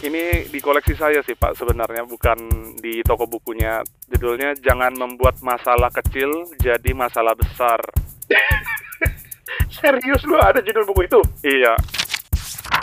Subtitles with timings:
[0.00, 2.48] Ini di koleksi saya sih Pak sebenarnya bukan
[2.80, 3.84] di toko bukunya.
[4.08, 7.84] Judulnya Jangan Membuat Masalah Kecil Jadi Masalah Besar.
[9.76, 11.20] Serius lu ada judul buku itu?
[11.44, 11.76] Iya,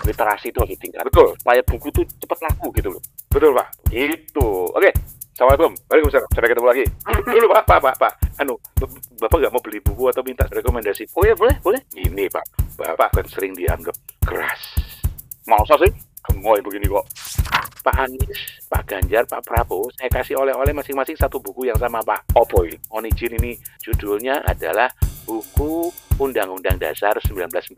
[0.06, 1.04] Literasi itu lagi tingkat.
[1.08, 1.34] Betul.
[1.40, 3.01] Supaya buku tuh cepat laku gitu loh.
[3.31, 3.68] Betul pak.
[3.90, 4.47] Gitu.
[4.72, 4.92] Oke.
[5.34, 5.74] Assalamualaikum.
[5.90, 6.29] Waalaikumsalam.
[6.34, 6.86] Sampai ketemu lagi.
[7.34, 8.13] Dulu pak, pak, pak, pak.
[8.42, 8.54] Anu,
[9.18, 11.10] bapak nggak mau beli buku atau minta rekomendasi?
[11.18, 11.81] Oh iya boleh, boleh.
[11.97, 12.46] Ini pak,
[12.78, 14.62] bapak kan sering dianggap keras.
[15.46, 16.06] Masa sih?
[16.31, 17.05] Gemoy begini kok.
[17.88, 22.35] Pak Anies, Pak Ganjar, Pak Prabowo, saya kasih oleh-oleh masing-masing satu buku yang sama Pak
[22.35, 22.76] Opoy.
[22.91, 24.91] Onijin ini judulnya adalah
[25.23, 25.88] buku
[26.20, 27.71] Undang-Undang Dasar 1945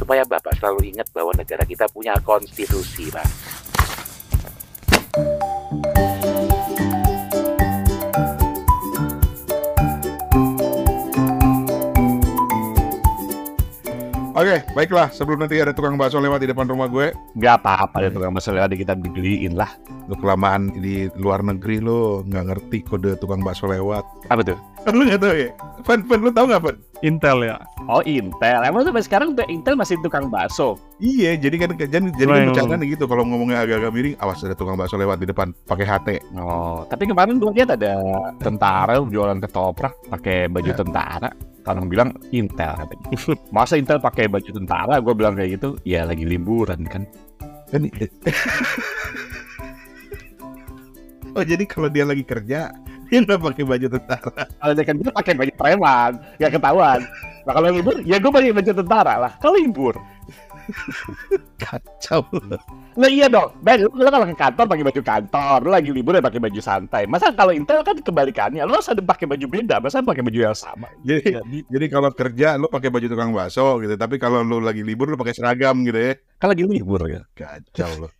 [0.00, 3.28] supaya Bapak selalu ingat bahwa negara kita punya konstitusi, Pak.
[14.36, 15.08] Oke, baiklah.
[15.08, 17.08] Sebelum nanti ada tukang bakso lewat di depan rumah gue,
[17.40, 19.72] Gak apa-apa ya tukang bakso lewat kita dibeliin lah.
[20.06, 24.04] lu kelamaan di luar negeri lo nggak ngerti kode tukang bakso lewat.
[24.28, 24.54] Apa tuh?
[24.86, 25.50] Lu nggak tahu ya?
[25.82, 26.76] Fan, fan, lu tahu nggak, Fan?
[27.00, 27.56] Intel ya.
[27.86, 28.60] Oh Intel.
[28.60, 30.76] Emang sampai sekarang tuh Intel masih tukang bakso.
[31.00, 34.76] Iya, jadi kan jadi, jadi kan bercanda gitu kalau ngomongnya agak-agak miring, awas ada tukang
[34.76, 36.08] bakso lewat di depan pakai HT.
[36.36, 37.98] Oh, tapi kemarin gue lihat ada
[38.38, 40.76] tentara jualan ketoprak pakai baju Ya.
[40.76, 41.30] tentara.
[41.66, 43.06] Orang bilang Intel katanya.
[43.54, 45.02] Masa Intel pakai baju tentara?
[45.02, 45.74] Gue bilang kayak gitu.
[45.82, 47.02] Ya lagi liburan kan.
[47.70, 47.90] Kan
[51.36, 52.72] Oh, jadi kalau dia lagi kerja,
[53.12, 54.48] dia nggak pakai baju tentara.
[54.56, 57.04] Kalau dia kan dia pakai baju preman, nggak ketahuan.
[57.44, 59.32] Nah kalau libur, ya gue pakai baju tentara lah.
[59.36, 60.00] Kalau libur,
[61.62, 62.24] Kacau.
[62.96, 66.16] Nah iya dong, Ben, lu, lu kalau ke kantor pakai baju kantor, lu lagi libur
[66.16, 67.04] ya pakai baju santai.
[67.04, 70.56] Masa kalau Intel kan kebalikannya, lu harus ada pakai baju beda, masa pakai baju yang
[70.56, 70.88] sama.
[71.04, 74.80] Jadi Jadi, jadi kalau kerja lu pakai baju tukang bakso gitu, tapi kalau lu lagi
[74.80, 76.12] libur lu pakai seragam gitu ya.
[76.40, 77.20] kan lagi libur ya.
[77.36, 78.12] Kacau loh.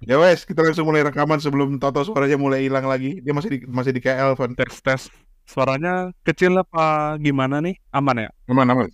[0.00, 3.18] Ya wes, kita langsung mulai rekaman sebelum Toto suaranya mulai hilang lagi.
[3.20, 4.54] Dia masih di, masih di KL, Van.
[4.54, 5.02] Tes tes.
[5.46, 7.74] Suaranya kecil apa gimana nih?
[7.90, 8.30] Aman ya?
[8.48, 8.88] Aman, aman.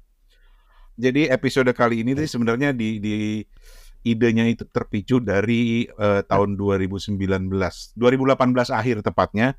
[1.00, 3.16] Jadi episode kali ini tuh sebenarnya di, di
[4.02, 7.98] idenya itu terpicu dari eh, tahun 2019, 2018
[8.70, 9.54] akhir tepatnya.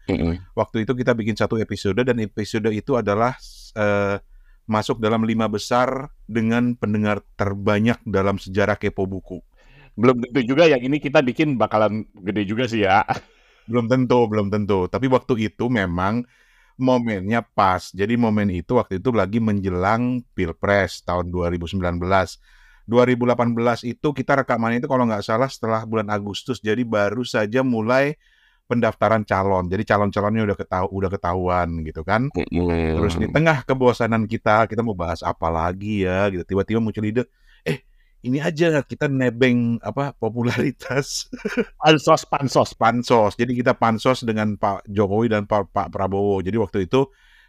[0.56, 3.36] Waktu itu kita bikin satu episode dan episode itu adalah
[3.76, 4.20] eh,
[4.64, 9.44] masuk dalam lima besar dengan pendengar terbanyak dalam sejarah kepo buku.
[9.94, 13.04] Belum tentu juga yang ini kita bikin bakalan gede juga sih ya.
[13.70, 14.92] Belum tentu, belum tentu.
[14.92, 16.28] Tapi waktu itu memang
[16.80, 17.94] momennya pas.
[17.94, 21.80] Jadi momen itu waktu itu lagi menjelang Pilpres tahun 2019.
[22.84, 26.60] 2018 itu kita rekamannya itu kalau nggak salah setelah bulan Agustus.
[26.60, 28.20] Jadi baru saja mulai
[28.68, 29.68] pendaftaran calon.
[29.68, 32.32] Jadi calon-calonnya udah ketahu udah ketahuan gitu kan.
[33.00, 36.44] Terus di tengah kebosanan kita, kita mau bahas apa lagi ya gitu.
[36.44, 37.24] Tiba-tiba muncul ide,
[37.64, 37.84] eh
[38.24, 41.28] ini aja kita nebeng apa popularitas
[41.82, 42.70] pansos pansos.
[42.76, 43.32] pansos.
[43.36, 46.40] Jadi kita pansos dengan Pak Jokowi dan Pak, Pak Prabowo.
[46.40, 47.08] Jadi waktu itu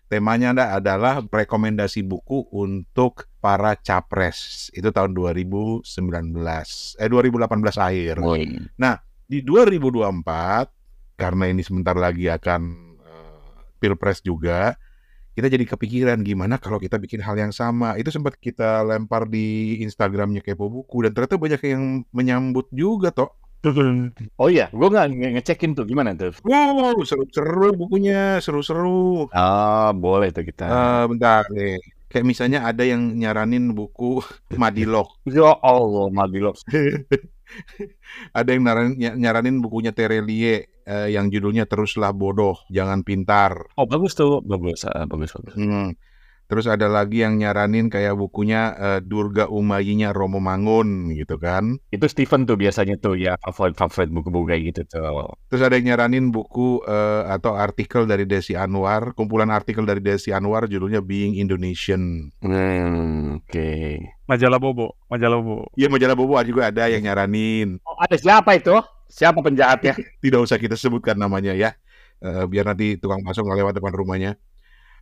[0.09, 4.71] temanya ada- adalah rekomendasi buku untuk para capres.
[4.73, 5.85] Itu tahun 2019
[6.97, 8.21] eh 2018 akhir.
[9.25, 10.69] Di 2024
[11.17, 12.63] karena ini sebentar lagi akan
[13.01, 13.51] eh,
[13.81, 14.77] Pilpres juga,
[15.35, 17.99] kita jadi kepikiran gimana kalau kita bikin hal yang sama.
[17.99, 21.83] Itu sempat kita lempar di Instagramnya Kepo Buku dan ternyata banyak yang
[22.15, 23.35] menyambut juga toh.
[24.41, 26.33] Oh iya, gue nggak nge- ngecekin tuh gimana tuh.
[26.45, 29.27] Wow, seru-seru bukunya, seru-seru.
[29.33, 30.65] Oh boleh tuh kita.
[30.69, 31.81] Eh, bentar nih.
[32.13, 34.23] Kayak misalnya ada yang nyaranin buku
[34.63, 35.09] Madilog.
[35.27, 36.57] ya Allah, Mabilok.
[38.35, 43.69] Ada yang nyaranin, nyaranin bukunya Terelie eh, yang judulnya Teruslah Bodoh, Jangan Pintar.
[43.79, 45.55] Oh bagus tuh, bagus, ah, bagus, bagus.
[45.55, 45.95] Hmm.
[46.45, 51.81] Terus ada lagi yang nyaranin kayak bukunya eh, Durga Umayinya Romo Mangun gitu kan.
[51.89, 55.33] Itu Steven tuh biasanya tuh ya favorit favorit buku-buku kayak gitu tuh.
[55.49, 60.31] Terus ada yang nyaranin buku eh, atau artikel dari Desi Anwar, kumpulan artikel dari Desi
[60.37, 62.29] Anwar judulnya Being Indonesian.
[62.45, 63.73] Hmm, oke.
[64.29, 65.69] Majalah Bobo, majalah Bobo.
[65.77, 67.81] Iya majalah Bobo juga ada yang nyaranin.
[67.89, 68.77] Oh, ada siapa itu?
[69.09, 69.95] Siapa penjahatnya?
[70.25, 71.77] Tidak usah kita sebutkan namanya ya.
[72.25, 74.33] Eh, biar nanti tukang bakso nggak lewat depan rumahnya.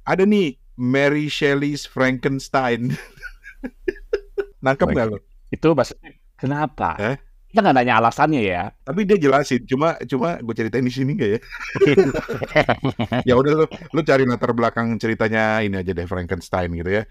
[0.02, 2.94] Ada nih Mary Shelley's Frankenstein.
[4.64, 5.18] Nangkep nggak lo?
[5.52, 6.96] itu maksudnya kenapa?
[6.96, 7.16] Eh?
[7.52, 8.72] Kita nggak nanya alasannya ya.
[8.80, 9.68] Tapi dia jelasin.
[9.68, 11.40] Cuma cuma gue ceritain di sini nggak ya?
[13.28, 17.04] ya udah lu, lu cari latar belakang ceritanya ini aja deh Frankenstein gitu ya.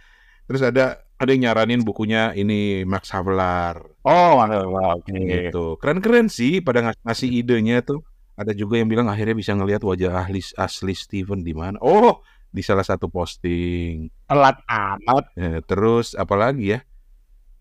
[0.49, 5.13] Terus ada ada yang nyaranin bukunya ini Max Havelaar oh, wah, oke.
[5.13, 5.77] gitu.
[5.77, 8.01] Keren-keren sih pada ngas- ngasih idenya tuh.
[8.33, 11.77] Ada juga yang bilang akhirnya bisa ngelihat wajah ahli asli Steven di mana.
[11.77, 14.12] Oh, di salah satu posting.
[14.27, 15.31] Telat amat.
[15.39, 16.80] Ya, terus apalagi ya?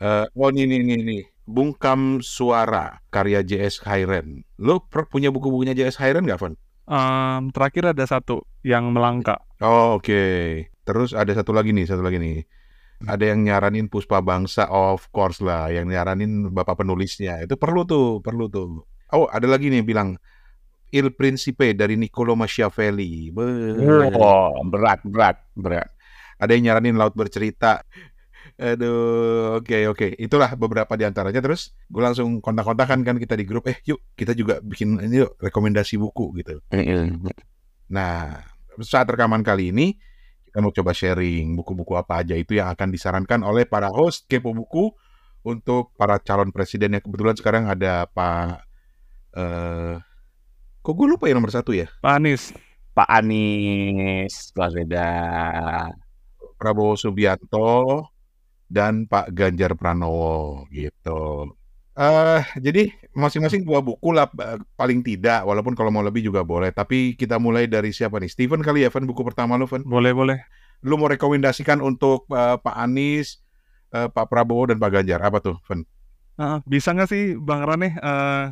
[0.03, 4.47] Eh, oh ini nih nih Bungkam Suara karya JS Khairen.
[4.59, 6.55] Lo punya buku-bukunya JS Khairen nggak, Van?
[6.91, 9.39] Em, terakhir ada satu yang melangkah.
[9.63, 10.23] Oh, oke.
[10.83, 12.43] Terus ada satu lagi nih, satu lagi nih.
[13.07, 15.73] Ada yang nyaranin Puspa Bangsa, of course lah.
[15.73, 17.41] Yang nyaranin bapak penulisnya.
[17.43, 18.85] Itu perlu tuh, perlu tuh.
[19.11, 20.19] Oh, ada lagi nih bilang
[20.91, 23.31] Il Principe dari Niccolo Machiavelli.
[23.31, 24.11] Beuh.
[24.15, 25.89] Oh, berat, berat, berat.
[26.41, 27.85] Ada yang nyaranin Laut Bercerita.
[28.61, 30.07] Aduh, oke oke.
[30.21, 31.41] Itulah beberapa di antaranya.
[31.41, 33.71] Terus gue langsung kontak-kontakan kan kita di grup.
[33.71, 36.61] Eh, yuk kita juga bikin ini yuk rekomendasi buku gitu.
[37.89, 38.37] Nah,
[38.83, 39.97] saat rekaman kali ini
[40.51, 44.51] kita mau coba sharing buku-buku apa aja itu yang akan disarankan oleh para host Kepo
[44.51, 44.91] Buku
[45.47, 48.67] untuk para calon presiden yang kebetulan sekarang ada Pak
[49.31, 50.10] eh
[50.81, 52.53] kok gue lupa ya nomor satu ya Pak Anies.
[52.91, 55.93] Pak Anies Baswedan.
[56.59, 58.05] Prabowo Subianto
[58.69, 61.53] dan Pak Ganjar Pranowo gitu.
[62.01, 66.71] eh jadi masing-masing dua buku lah eh, paling tidak walaupun kalau mau lebih juga boleh
[66.73, 70.15] tapi kita mulai dari siapa nih Steven kali ya Van buku pertama lu Van Boleh,
[70.15, 70.39] boleh.
[70.81, 73.43] lu mau rekomendasikan untuk eh, Pak Anies,
[73.93, 75.85] eh, Pak Prabowo dan Pak Ganjar apa tuh, Fen?
[76.41, 78.45] Ah, bisa nggak sih Bang Rane eh,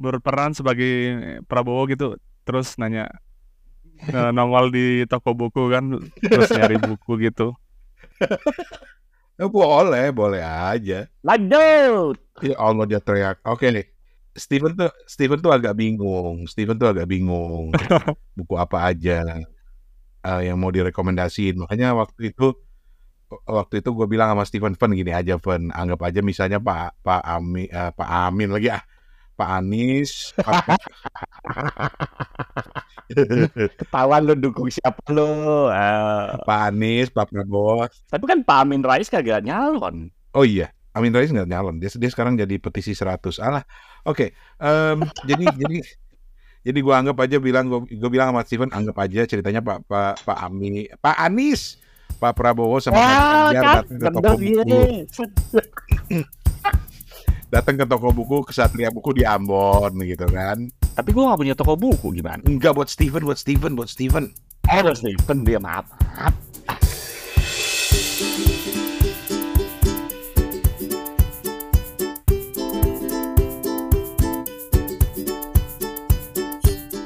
[0.00, 0.90] berperan sebagai
[1.44, 2.16] Prabowo gitu,
[2.48, 3.12] terus nanya
[4.08, 7.52] eh, nongol di toko buku kan, terus nyari buku gitu.
[9.40, 11.08] Eh, boleh, boleh aja.
[11.24, 12.20] Lanjut.
[12.44, 13.40] Ya Allah dia teriak.
[13.48, 13.88] Oke nih.
[14.36, 16.44] Steven tuh Steven tuh agak bingung.
[16.44, 17.72] Steven tuh agak bingung.
[18.36, 19.24] Buku apa aja
[20.20, 21.56] eh, yang mau direkomendasiin.
[21.56, 22.52] Makanya waktu itu
[23.48, 27.22] waktu itu gue bilang sama Steven Fen gini aja Fen anggap aja misalnya Pak Pak
[27.22, 28.82] Amin eh, Pak Amin lagi ah
[29.40, 30.76] Pak Anies Pak,
[33.80, 35.72] Ketahuan lu dukung siapa lu.
[35.72, 40.12] Eh, Pak Anies Pak Prabowo tapi kan Pak Amin Rais kagak nyalon.
[40.36, 41.80] Oh iya, Amin Rais nggak nyalon.
[41.80, 43.40] Dia, dia sekarang jadi petisi 100.
[43.40, 43.64] Alah,
[44.04, 44.30] oke.
[44.60, 45.78] Em, jadi jadi
[46.60, 50.14] jadi gua anggap aja bilang gua, gua bilang sama Steven anggap aja ceritanya Pak Pak
[50.28, 51.80] Pak Ami Pak Anies
[52.20, 56.20] Pak Prabowo sama Pak Wah, Ganjar kan datang ke toko buku ya.
[57.50, 61.74] datang ke toko buku Kesatria Buku di Ambon gitu kan Tapi gua gak punya toko
[61.74, 62.40] buku gimana?
[62.46, 64.30] enggak buat Steven buat Steven buat Steven
[64.70, 65.82] Harus nih, kan dia maaf.
[65.90, 66.34] maaf.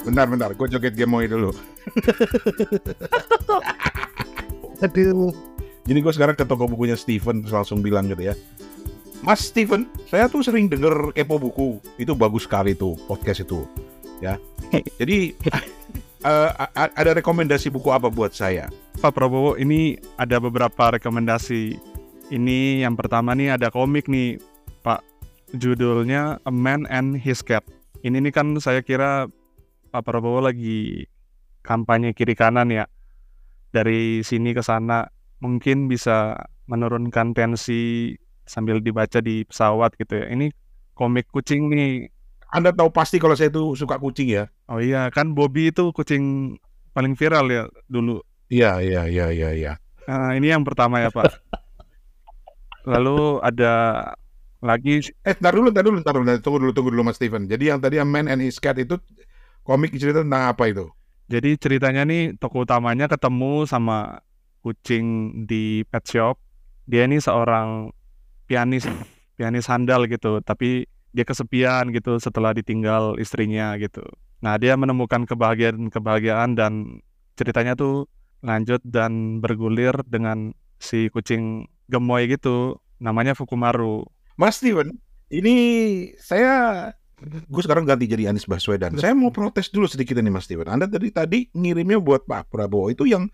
[0.05, 1.51] bentar bentar gue joget gemoy dulu
[4.85, 5.33] Aduh.
[5.89, 8.35] Jadi gue sekarang ke toko bukunya Steven terus langsung bilang gitu ya.
[9.25, 11.81] Mas Steven, saya tuh sering denger kepo buku.
[11.97, 13.65] Itu bagus sekali tuh podcast itu.
[14.21, 14.37] Ya.
[15.01, 15.33] Jadi
[16.29, 18.69] a- ada rekomendasi buku apa buat saya?
[19.01, 21.81] Pak Prabowo ini ada beberapa rekomendasi.
[22.29, 24.37] Ini yang pertama nih ada komik nih,
[24.85, 25.01] Pak.
[25.57, 27.65] Judulnya A Man and His Cat.
[28.05, 29.25] Ini nih kan saya kira
[29.89, 31.09] Pak Prabowo lagi
[31.65, 32.85] kampanye kiri kanan ya.
[33.73, 35.09] Dari sini ke sana
[35.41, 38.13] mungkin bisa menurunkan tensi
[38.45, 40.27] sambil dibaca di pesawat gitu ya.
[40.33, 40.53] Ini
[40.95, 42.09] komik kucing nih.
[42.55, 44.47] Anda tahu pasti kalau saya tuh suka kucing ya.
[44.71, 46.55] Oh iya, kan Bobby itu kucing
[46.95, 48.23] paling viral ya dulu.
[48.49, 49.73] Iya, iya, iya, iya, iya.
[50.07, 51.33] Nah, ini yang pertama ya, Pak.
[52.85, 53.73] Lalu ada
[54.61, 57.49] lagi Eh, ntar dulu, ntar dulu, ntar dulu, tunggu dulu, tunggu dulu Mas Steven.
[57.49, 59.01] Jadi yang tadi A Man and His Cat itu
[59.65, 60.87] komik cerita tentang apa itu?
[61.29, 64.21] Jadi ceritanya nih tokoh utamanya ketemu sama
[64.61, 66.37] kucing di pet shop.
[66.85, 67.89] Dia ini seorang
[68.47, 68.85] pianis,
[69.37, 74.03] pianis handal gitu, tapi dia kesepian gitu setelah ditinggal istrinya gitu.
[74.43, 77.01] Nah, dia menemukan kebahagiaan-kebahagiaan dan
[77.39, 78.11] ceritanya tuh
[78.45, 82.77] lanjut dan bergulir dengan si kucing gemoy gitu.
[83.01, 84.05] Namanya Fukumaru.
[84.37, 84.99] Mas Steven,
[85.31, 85.57] ini
[86.21, 86.91] saya
[87.25, 88.99] gue sekarang ganti jadi Anies Baswedan.
[88.99, 90.69] Saya mau protes dulu sedikit nih Mas Steven.
[90.69, 93.31] Anda tadi tadi ngirimnya buat Pak Prabowo itu yang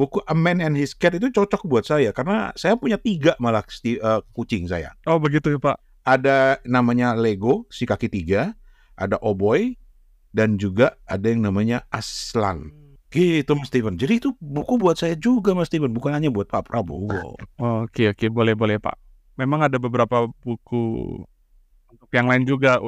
[0.00, 3.60] buku A Man and His Cat itu cocok buat saya karena saya punya tiga malah
[3.84, 4.96] eh, kucing saya.
[5.04, 5.76] Oh, begitu ya, Pak.
[6.08, 8.56] Ada namanya Lego si kaki tiga,
[8.96, 9.76] ada Oboy
[10.32, 12.72] dan juga ada yang namanya Aslan.
[13.10, 13.98] Gitu Mas Steven.
[13.98, 17.36] Jadi itu buku buat saya juga Mas Steven, bukan hanya buat Pak Prabowo.
[17.60, 18.96] Oke oke boleh boleh Pak.
[19.36, 20.82] Memang ada beberapa buku
[21.90, 22.78] untuk yang lain juga.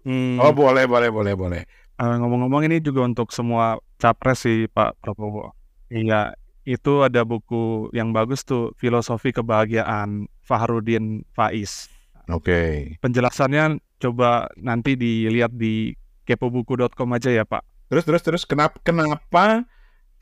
[0.00, 1.62] Hmm, Oh boleh boleh boleh boleh.
[2.00, 5.52] eh, ngomong-ngomong ini juga untuk semua capres sih Pak Prabowo.
[5.90, 11.90] Iya itu ada buku yang bagus tuh Filosofi Kebahagiaan Fahrudin Faiz.
[12.30, 12.94] Oke.
[13.02, 17.66] Penjelasannya coba nanti dilihat di kepobuku.com aja ya Pak.
[17.90, 19.66] Terus terus terus kenapa kenapa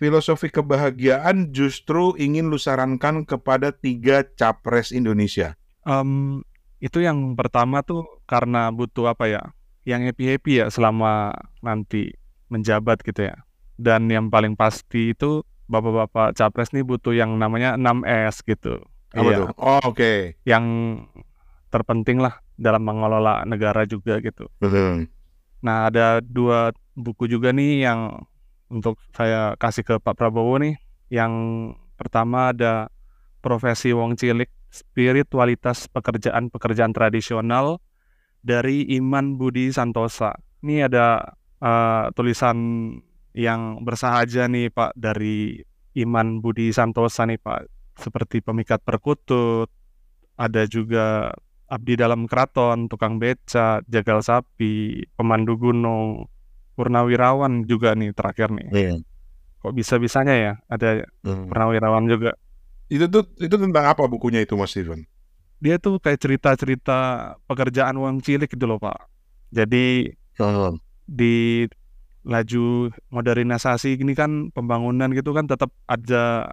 [0.00, 5.58] filosofi kebahagiaan justru ingin lu sarankan kepada tiga capres Indonesia?
[5.84, 6.40] Em,
[6.78, 9.42] Itu yang pertama tuh karena butuh apa ya?
[9.82, 12.14] Yang happy-happy ya selama nanti
[12.46, 13.36] menjabat gitu ya.
[13.74, 18.80] Dan yang paling pasti itu bapak-bapak capres nih butuh yang namanya 6S gitu.
[19.12, 19.48] Apa Iya, tuh?
[19.56, 20.36] Oh, oke.
[20.44, 20.64] yang
[21.68, 24.48] terpenting lah dalam mengelola negara juga gitu.
[24.58, 25.08] Betul.
[25.60, 28.24] Nah, ada dua buku juga nih yang
[28.68, 30.76] untuk saya kasih ke Pak Prabowo nih.
[31.08, 31.32] Yang
[31.96, 32.88] pertama ada
[33.40, 37.80] Profesi Wong Cilik, Spiritualitas Pekerjaan-Pekerjaan Tradisional
[38.40, 40.36] dari Iman Budi Santosa.
[40.60, 42.56] Ini ada eh, tulisan
[43.38, 45.62] yang bersahaja nih Pak dari
[45.94, 47.70] Iman Budi Santosa nih Pak.
[47.94, 49.70] Seperti pemikat perkutut,
[50.34, 51.30] ada juga
[51.70, 56.26] abdi dalam keraton, tukang beca, jagal sapi, pemandu gunung,
[56.74, 58.68] purnawirawan juga nih terakhir nih.
[58.74, 58.94] Iya.
[59.62, 61.46] Kok bisa-bisanya ya ada Hmm.
[61.50, 62.34] purnawirawan juga.
[62.90, 65.06] Itu tuh itu tentang apa bukunya itu Mas Steven?
[65.58, 66.98] Dia tuh kayak cerita-cerita
[67.50, 68.98] pekerjaan wong cilik gitu loh Pak.
[69.50, 70.78] Jadi Oh.
[71.02, 71.66] di
[72.28, 76.52] laju modernisasi gini kan pembangunan gitu kan tetap ada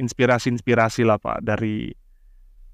[0.00, 1.92] inspirasi-inspirasi lah Pak dari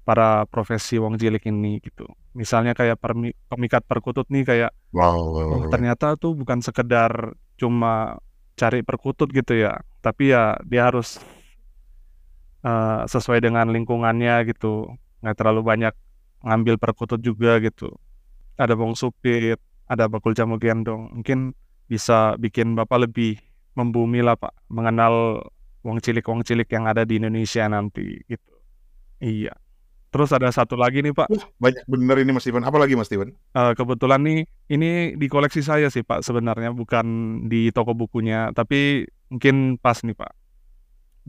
[0.07, 2.07] para profesi wong cilik ini gitu.
[2.33, 5.37] Misalnya kayak permi- pemikat perkutut nih kayak Wow.
[5.37, 8.17] oh ternyata tuh bukan sekedar cuma
[8.57, 11.21] cari perkutut gitu ya, tapi ya dia harus
[12.65, 15.93] eh, sesuai dengan lingkungannya gitu, nggak terlalu banyak
[16.41, 17.93] ngambil perkutut juga gitu.
[18.57, 21.53] Ada bong supit, ada bakul jamu gendong, mungkin
[21.89, 23.41] bisa bikin bapak lebih
[23.73, 25.41] membumi lah pak, mengenal
[25.81, 28.53] wong cilik-wong cilik yang ada di Indonesia nanti gitu.
[29.19, 29.57] Iya.
[30.09, 31.29] Terus ada satu lagi nih pak,
[31.61, 32.65] Banyak bener ini Mas Steven.
[32.65, 33.29] Apa lagi Mas Steven?
[33.29, 34.39] Eh, kebetulan nih
[34.73, 37.05] ini di koleksi saya sih Pak sebenarnya bukan
[37.45, 40.33] di toko bukunya tapi mungkin pas nih Pak.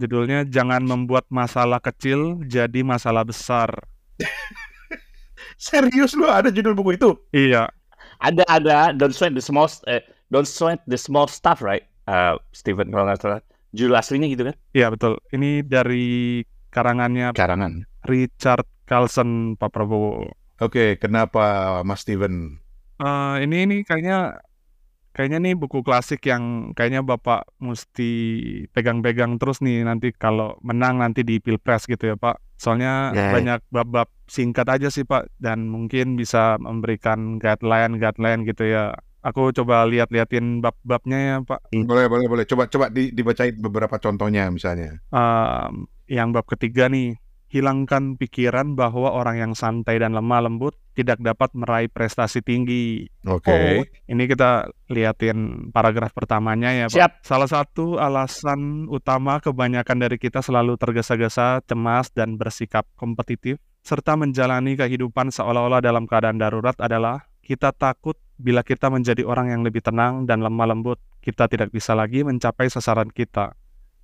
[0.00, 3.68] Judulnya Jangan Membuat Masalah Kecil Jadi Masalah Besar.
[5.60, 7.20] Serius lu ada judul buku itu?
[7.36, 7.68] Iya,
[8.16, 10.00] Ada ada don't sweat the small eh,
[10.30, 11.84] don't sweat the small stuff right?
[12.06, 13.40] Eh, Steven kalau nggak salah.
[13.70, 14.56] Judul aslinya gitu kan?
[14.72, 15.14] iya betul.
[15.30, 17.86] Ini dari karangannya Karangan.
[18.02, 20.26] Richard Carlson Pak Prabowo.
[20.58, 22.58] Oke, kenapa Mas Steven?
[22.98, 24.42] Eh, ini ini kayaknya
[25.10, 28.10] kayaknya nih buku klasik yang kayaknya Bapak mesti
[28.70, 32.38] pegang-pegang terus nih nanti kalau menang nanti di Pilpres gitu ya Pak.
[32.54, 33.32] Soalnya Ya.
[33.32, 38.94] banyak bab-bab singkat aja sih Pak dan mungkin bisa memberikan guideline-guideline gitu ya.
[39.20, 41.76] Aku coba lihat-liatin bab-babnya ya Pak.
[41.84, 42.44] Boleh, boleh, boleh.
[42.48, 44.96] Coba coba di, dibacain beberapa contohnya misalnya.
[45.12, 51.18] Em, yang bab ketiga nih, hilangkan pikiran bahwa orang yang santai dan lemah lembut tidak
[51.18, 53.10] dapat meraih prestasi tinggi.
[53.26, 53.50] Oke.
[53.50, 56.94] Oh, ini kita liatin paragraf pertamanya ya, Pak.
[56.94, 57.12] Siap.
[57.26, 64.78] Salah satu alasan utama kebanyakan dari kita selalu tergesa-gesa, cemas, dan bersikap kompetitif, serta menjalani
[64.78, 70.24] kehidupan seolah-olah dalam keadaan darurat adalah kita takut bila kita menjadi orang yang lebih tenang
[70.24, 73.52] dan lemah lembut, kita tidak bisa lagi mencapai sasaran kita.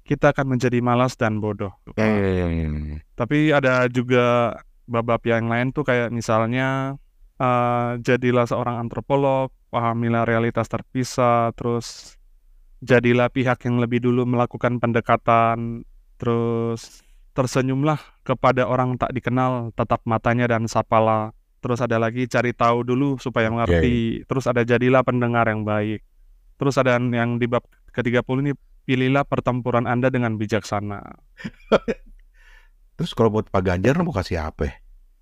[0.06, 1.72] Kita akan menjadi malas dan bodoh.
[1.98, 2.68] Ya, ya, ya, ya.
[3.16, 4.54] Tapi ada juga
[4.86, 6.94] bab-bab yang lain tuh kayak misalnya
[7.40, 12.14] eh, jadilah seorang antropolog, pahamilah realitas terpisah, terus
[12.84, 15.82] jadilah pihak yang lebih dulu melakukan pendekatan,
[16.20, 17.02] terus
[17.36, 21.35] tersenyumlah kepada orang tak dikenal, tatap matanya dan sapalah.
[21.60, 24.22] Terus ada lagi cari tahu dulu supaya mengerti.
[24.24, 26.04] Terus ada jadilah pendengar yang baik.
[26.56, 28.52] Terus ada yang di bab ke-30 ini
[28.86, 31.02] pilihlah pertempuran Anda dengan bijaksana.
[32.96, 34.62] Terus kalau buat Pak Ganjar mau kasih apa?
[34.70, 34.74] ya?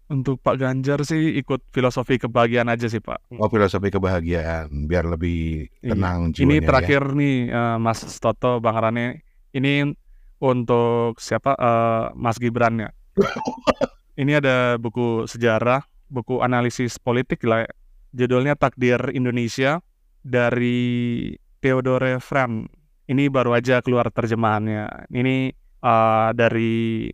[0.04, 3.34] Untuk Pak Ganjar sih ikut filosofi kebahagiaan aja sih Pak.
[3.40, 5.96] Oh filosofi kebahagiaan biar lebih Iya.
[5.96, 6.44] tenang jiwanya.
[6.44, 6.66] Ini ya.
[6.68, 9.24] terakhir nih eh, Mas Toto Bang Rane.
[9.56, 9.90] Ini
[10.38, 11.56] untuk siapa?
[11.56, 12.90] Eh, Mas Gibran ya.
[14.20, 17.64] Ini ada buku sejarah, buku analisis politik lah.
[17.66, 17.73] ya.
[18.14, 19.82] Judulnya Takdir Indonesia
[20.23, 22.70] dari Theodore Fran.
[23.04, 25.11] Ini baru aja keluar terjemahannya.
[25.12, 27.11] Ini eh, dari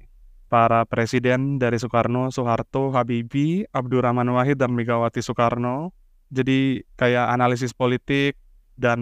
[0.51, 5.95] para presiden dari Soekarno, Soeharto, Habibie, Abdurrahman Wahid dan Megawati Soekarno.
[6.31, 8.35] Jadi kayak analisis politik
[8.75, 9.01] dan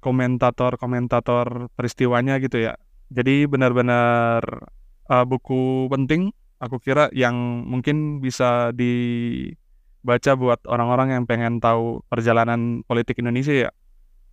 [0.00, 2.74] komentator-komentator peristiwanya gitu ya.
[3.12, 4.40] Jadi benar-benar
[5.12, 12.84] uh, buku penting aku kira yang mungkin bisa dibaca buat orang-orang yang pengen tahu perjalanan
[12.84, 13.70] politik Indonesia ya.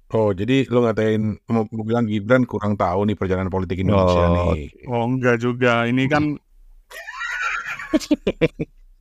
[0.08, 4.72] Oh jadi lo ngatain mau, bilang Gibran kurang tahu nih perjalanan politik Indonesia Oh, nih.
[4.88, 6.40] Oh enggak juga, ini kan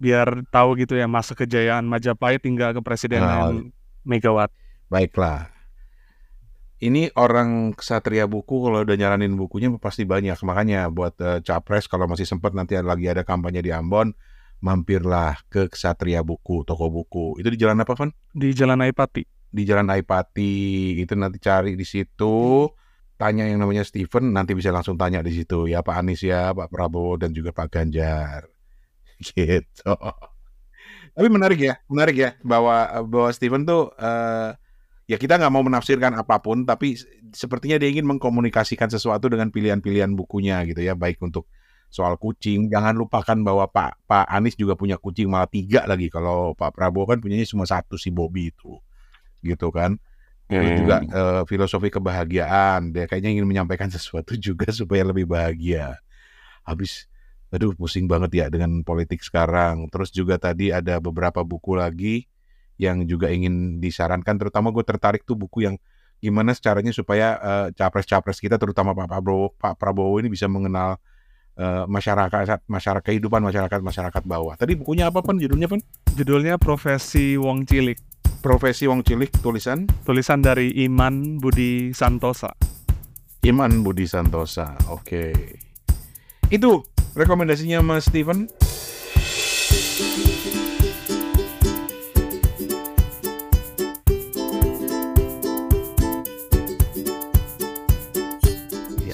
[0.03, 3.71] biar tahu gitu ya masa kejayaan Majapahit hingga kepresidenan
[4.07, 4.55] Megawati.
[4.87, 5.56] Baiklah.
[6.77, 10.37] Ini orang kesatria buku kalau udah nyaranin bukunya pasti banyak.
[10.45, 14.13] Makanya buat eh, capres kalau masih sempat nanti ada- lagi ada kampanye di Ambon,
[14.61, 17.41] mampirlah ke Ksatria Buku, toko buku.
[17.41, 18.13] Itu di jalan apa, Van?
[18.33, 19.25] Di Jalan Aipati.
[19.25, 20.97] Di Jalan Aipati.
[21.01, 22.69] Itu nanti cari di situ.
[23.17, 26.69] Tanya yang namanya Steven, nanti bisa langsung tanya di situ ya Pak Anies ya, Pak
[26.69, 28.45] Prabowo dan juga Pak Ganjar.
[29.33, 29.93] Gitu.
[31.17, 34.53] Tapi menarik ya, menarik ya bahwa bahwa Steven tuh eh,
[35.07, 36.99] ya kita nggak mau menafsirkan apa pun, tapi
[37.31, 41.47] sepertinya dia ingin mengkomunikasikan sesuatu dengan pilihan-pilihan bukunya gitu ya, baik untuk
[41.87, 42.67] soal kucing.
[42.67, 46.11] Jangan lupakan bahwa Pak Pak Anies juga punya kucing malah tiga lagi.
[46.11, 48.83] Kalau Pak Prabowo kan punyanya cuma satu si Bobby itu,
[49.47, 49.95] gitu kan.
[50.47, 52.91] Terus juga eh, filosofi kebahagiaan.
[52.95, 55.99] Dia kayaknya ingin menyampaikan sesuatu juga supaya lebih bahagia.
[56.67, 57.07] Habis,
[57.55, 59.87] aduh pusing banget ya dengan politik sekarang.
[59.91, 62.27] Terus juga tadi ada beberapa buku lagi
[62.77, 64.37] yang juga ingin disarankan.
[64.37, 65.77] Terutama gue tertarik tuh buku yang
[66.21, 70.97] gimana caranya supaya eh, capres-capres kita, terutama Pak Prabowo, Pak Prabowo ini bisa mengenal
[71.57, 74.57] eh, masyarakat, masyarakat kehidupan masyarakat masyarakat bawah.
[74.57, 75.81] Tadi bukunya apa pun judulnya pun?
[76.17, 78.01] Judulnya Profesi Wong Cilik.
[78.41, 82.55] Profesi Wong Cilik tulisan Tulisan dari Iman Budi Santosa.
[83.47, 84.75] Iman Budi Santosa.
[84.91, 85.35] Oke.
[86.51, 88.51] Itu rekomendasinya Mas Steven.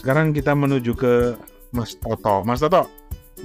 [0.02, 1.38] Sekarang kita menuju ke
[1.71, 2.42] Mas Toto.
[2.42, 2.90] Mas Toto,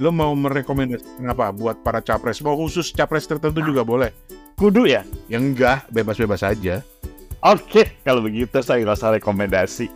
[0.02, 2.42] lo mau merekomendasikan apa buat para capres?
[2.42, 4.10] Mau khusus capres tertentu juga boleh.
[4.58, 5.06] Kudu ya?
[5.30, 6.82] Yang enggak, bebas-bebas aja.
[7.46, 9.86] Oke, kalau begitu saya rasa rekomendasi.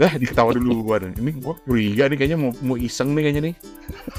[0.00, 1.20] Dah diketawa dulu gua nih.
[1.20, 3.54] Ini gua curiga nih kayaknya mau mau iseng nih kayaknya nih.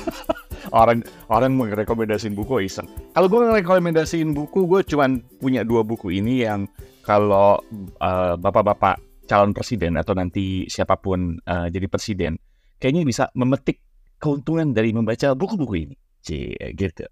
[0.86, 1.02] Orang
[1.34, 2.86] orang mau rekomendasiin buku iseng.
[3.18, 6.66] Kalau gue rekomendasiin buku, gue cuman punya dua buku ini yang
[7.06, 7.62] kalau
[8.02, 12.36] eh, bapak-bapak calon presiden atau nanti siapa pun eh, jadi presiden,
[12.80, 13.80] kayaknya bisa memetik
[14.20, 15.96] keuntungan dari membaca buku-buku ini.
[16.24, 17.04] Cie, gitu.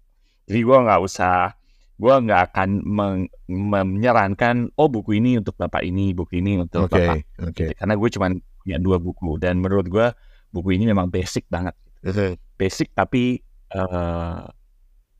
[0.48, 1.52] Jadi gue nggak usah,
[2.00, 2.68] gue nggak akan
[3.52, 7.52] menyarankan, oh buku ini untuk bapak ini, buku ini untuk Oke, bapak oke.
[7.52, 7.72] gitu.
[7.76, 8.32] Karena gue cuman
[8.64, 10.06] punya dua buku dan menurut gue
[10.48, 11.76] buku ini memang basic banget.
[12.56, 14.44] Basic tapi eh,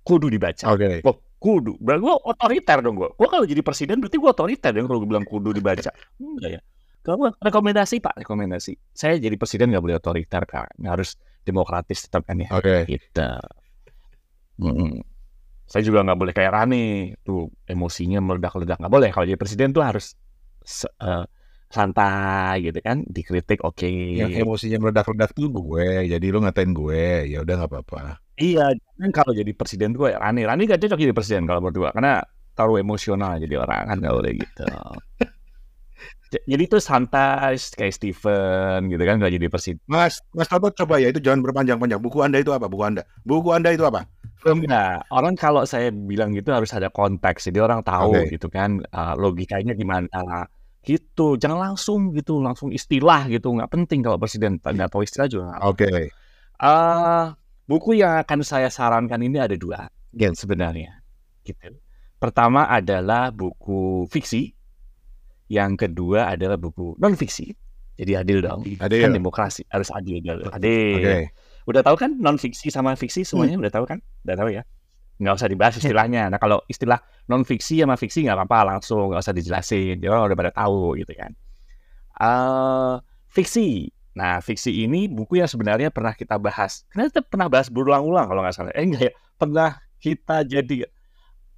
[0.02, 0.64] kudu dibaca.
[0.72, 1.05] Oke.
[1.05, 1.76] Wah, kudu.
[1.76, 3.11] Berarti gue otoriter dong gue.
[3.12, 5.90] Gue kalau jadi presiden berarti gue otoriter dong kalau gue bilang kudu dibaca.
[6.16, 6.61] Enggak ya.
[7.02, 8.78] Kalau rekomendasi pak, rekomendasi.
[8.94, 10.70] Saya jadi presiden nggak boleh otoriter kan.
[10.86, 12.48] Harus demokratis tetap kan ya.
[12.54, 12.86] Oke.
[12.86, 13.28] Gitu.
[14.62, 15.02] Mm-mm.
[15.66, 19.08] Saya juga nggak boleh kayak Rani tuh emosinya meledak-ledak nggak boleh.
[19.10, 20.14] Kalau jadi presiden tuh harus
[20.62, 21.24] se- eh,
[21.72, 23.88] santai gitu kan, dikritik oke.
[23.88, 28.20] Yang emosinya meledak-ledak tuh gue, jadi lu ngatain gue, ya udah nggak apa-apa.
[28.36, 30.44] Iya, kan kalau jadi presiden tuh kayak Rani.
[30.44, 32.20] Rani gak cocok jadi presiden kalau berdua karena
[32.52, 34.64] terlalu emosional jadi orang kan nggak boleh gitu.
[36.32, 39.82] Jadi itu santai kayak Steven gitu kan nggak jadi presiden.
[39.84, 42.00] Mas, Mas Toto coba ya itu jangan berpanjang-panjang.
[42.00, 42.72] Buku Anda itu apa?
[42.72, 43.02] Buku Anda.
[43.26, 44.08] Buku Anda itu apa?
[44.42, 48.34] Enggak, orang kalau saya bilang gitu harus ada konteks, jadi orang tahu Oke.
[48.34, 50.50] gitu kan uh, logikanya gimana
[50.82, 51.38] gitu.
[51.38, 55.62] Jangan langsung gitu, langsung istilah gitu, nggak penting kalau presiden nggak tahu istilah juga.
[55.62, 56.10] Oke.
[56.62, 57.24] Eh,
[57.70, 61.02] buku yang akan saya sarankan ini ada dua gen sebenarnya.
[61.46, 61.78] Gitu.
[62.18, 64.54] Pertama adalah buku fiksi,
[65.52, 67.52] yang kedua adalah buku non fiksi.
[68.00, 68.64] Jadi adil dong.
[68.80, 69.04] Adil.
[69.04, 70.24] Kan demokrasi harus adil.
[70.48, 70.48] Adil.
[70.96, 71.16] Oke.
[71.68, 74.00] Udah tahu kan non fiksi sama fiksi semuanya udah tahu kan?
[74.24, 74.64] Udah tahu ya.
[75.20, 76.32] Nggak usah dibahas istilahnya.
[76.32, 80.00] Nah kalau istilah non fiksi sama fiksi nggak apa-apa langsung nggak usah dijelasin.
[80.00, 81.36] Dia udah pada tahu gitu kan.
[82.16, 82.94] eh
[83.28, 83.92] fiksi.
[84.16, 86.88] Nah fiksi ini buku yang sebenarnya pernah kita bahas.
[86.88, 88.72] Karena kita pernah bahas berulang-ulang kalau nggak salah.
[88.72, 89.12] Eh enggak ya.
[89.36, 90.88] Pernah kita jadi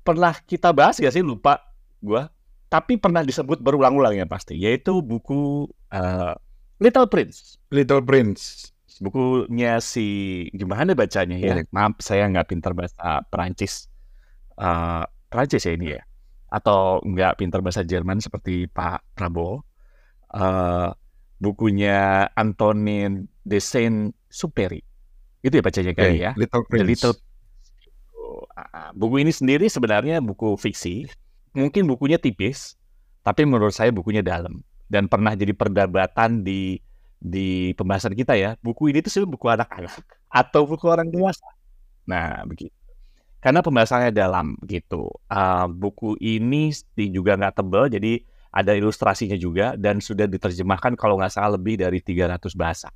[0.04, 1.62] pernah kita bahas gak sih lupa
[2.02, 2.28] gua.
[2.74, 4.58] Tapi pernah disebut berulang-ulang ya pasti.
[4.58, 6.34] Yaitu buku eh,
[6.82, 8.74] Little Prince Little Prince.
[9.02, 10.06] bukunya si
[10.54, 11.58] gimana bacanya ya?
[11.58, 11.66] Hmm.
[11.74, 13.86] Maaf saya nggak pintar bahasa Perancis.
[14.58, 16.02] Eh, Perancis ya ini ya?
[16.50, 19.62] Atau nggak pintar bahasa Jerman seperti Pak Prabowo.
[20.34, 20.90] Eh,
[21.38, 24.82] bukunya Antonin de Saint-Supéry.
[25.42, 25.98] Itu ya bacanya Oke.
[26.02, 26.30] kali ya?
[26.34, 26.88] Little The Prince.
[26.90, 27.14] Little
[28.54, 31.10] Ah, buku ini sendiri sebenarnya buku fiksi.
[31.54, 32.74] Mungkin bukunya tipis,
[33.22, 36.82] tapi menurut saya bukunya dalam dan pernah jadi perdebatan di
[37.22, 38.58] di pembahasan kita ya.
[38.60, 39.94] Buku ini tuh sebenarnya buku anak-anak
[40.28, 41.46] atau buku orang dewasa.
[42.04, 42.74] Nah, begitu.
[43.40, 45.08] Karena pembahasannya dalam gitu.
[45.28, 51.32] Ah, buku ini juga nggak tebal, jadi ada ilustrasinya juga dan sudah diterjemahkan kalau nggak
[51.32, 52.88] salah lebih dari 300 bahasa.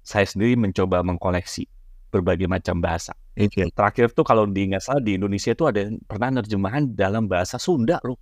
[0.00, 1.68] Saya sendiri mencoba mengkoleksi
[2.10, 3.14] berbagai macam bahasa.
[3.38, 3.70] Oke.
[3.70, 7.56] Terakhir tuh kalau di nggak salah di Indonesia itu ada yang pernah nerjemahan dalam bahasa
[7.56, 8.18] Sunda loh.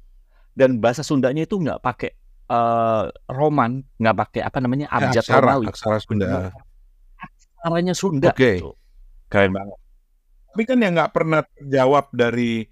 [0.52, 2.10] Dan bahasa Sundanya itu nggak pakai
[2.48, 5.66] eh, roman, nggak pakai apa namanya Ya, abjad aksara, Romawi.
[5.72, 6.28] aksara Sunda.
[7.18, 8.28] Aksaranya Sunda.
[8.30, 8.60] Oke.
[8.60, 8.76] gitu.
[9.28, 9.78] Keren banget.
[10.52, 12.64] Tapi kan yang nggak pernah terjawab dari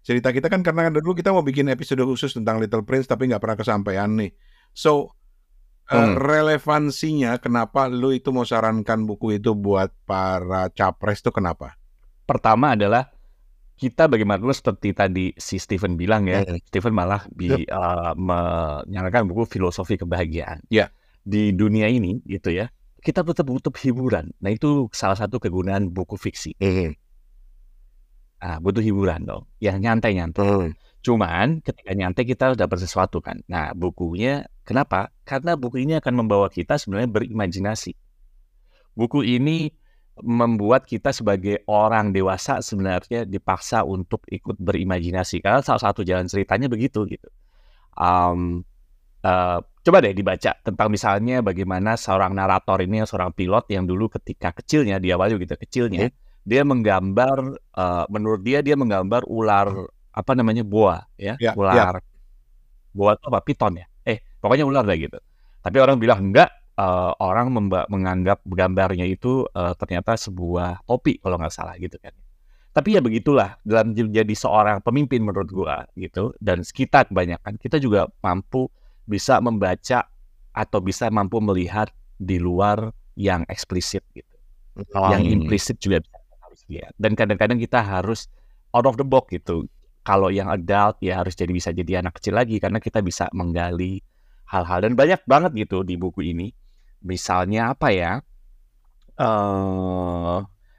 [0.00, 3.28] cerita kita kan karena kan dulu kita mau bikin episode khusus tentang Little Prince tapi
[3.28, 4.32] nggak pernah kesampaian nih.
[4.72, 5.14] So
[5.90, 6.14] Hmm.
[6.14, 11.74] relevansinya kenapa lu itu mau sarankan buku itu buat para capres tuh kenapa?
[12.30, 13.10] Pertama adalah
[13.74, 16.62] kita bagaimana seperti tadi si Stephen bilang ya, Hmm.
[16.62, 20.62] Stephen malah bi, eh, menyarankan buku filosofi kebahagiaan.
[20.70, 20.94] Ya.
[21.26, 22.70] Di dunia ini gitu ya,
[23.02, 24.30] kita tetap butuh hiburan.
[24.38, 26.54] Nah itu salah satu kegunaan buku fiksi.
[28.40, 30.72] Ah, butuh hiburan dong, yang nyantai-nyantai.
[31.00, 33.40] Cuman ketika nyantai kita dapat sesuatu kan.
[33.48, 35.10] Nah bukunya kenapa?
[35.26, 37.98] Karena buku ini akan membawa kita sebenarnya berimajinasi.
[38.94, 39.74] Buku ini
[40.22, 45.42] membuat kita sebagai orang dewasa sebenarnya dipaksa untuk ikut berimajinasi.
[45.42, 47.26] Karena salah satu jalan ceritanya begitu gitu.
[47.98, 48.62] Am,
[49.26, 54.54] eh, coba deh dibaca tentang misalnya bagaimana seorang narator ini, seorang pilot yang dulu ketika
[54.54, 56.14] kecilnya, di awal gitu kecilnya,
[56.46, 62.02] dia menggambar, eh, menurut dia dia menggambar ular apa namanya boa ya, Ya, ular
[62.90, 63.89] boa itu apa piton ya?
[64.40, 65.20] Pokoknya ular lah gitu.
[65.60, 67.52] Tapi orang bilang enggak, eh, orang
[67.88, 72.12] menganggap gambarnya itu eh, ternyata sebuah topi kalau nggak salah gitu kan.
[72.70, 78.06] Tapi ya begitulah dalam menjadi seorang pemimpin menurut gua gitu dan kita kebanyakan kita juga
[78.22, 78.70] mampu
[79.10, 80.06] bisa membaca
[80.54, 84.34] atau bisa mampu melihat di luar yang eksplisit gitu.
[85.10, 85.34] Yang Hmm.
[85.34, 86.92] implisit juga bisa harus lihat.
[86.94, 88.30] Dan kadang-kadang kita harus
[88.70, 89.66] out of the box gitu.
[90.06, 93.98] Kalau yang adult ya harus jadi bisa jadi anak kecil lagi karena kita bisa menggali
[94.52, 96.50] hal-hal dan banyak banget gitu di buku ini.
[97.06, 98.12] Misalnya apa ya?
[99.20, 100.38] eh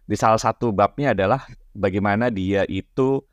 [0.09, 3.23] di salah satu babnya adalah bagaimana dia itu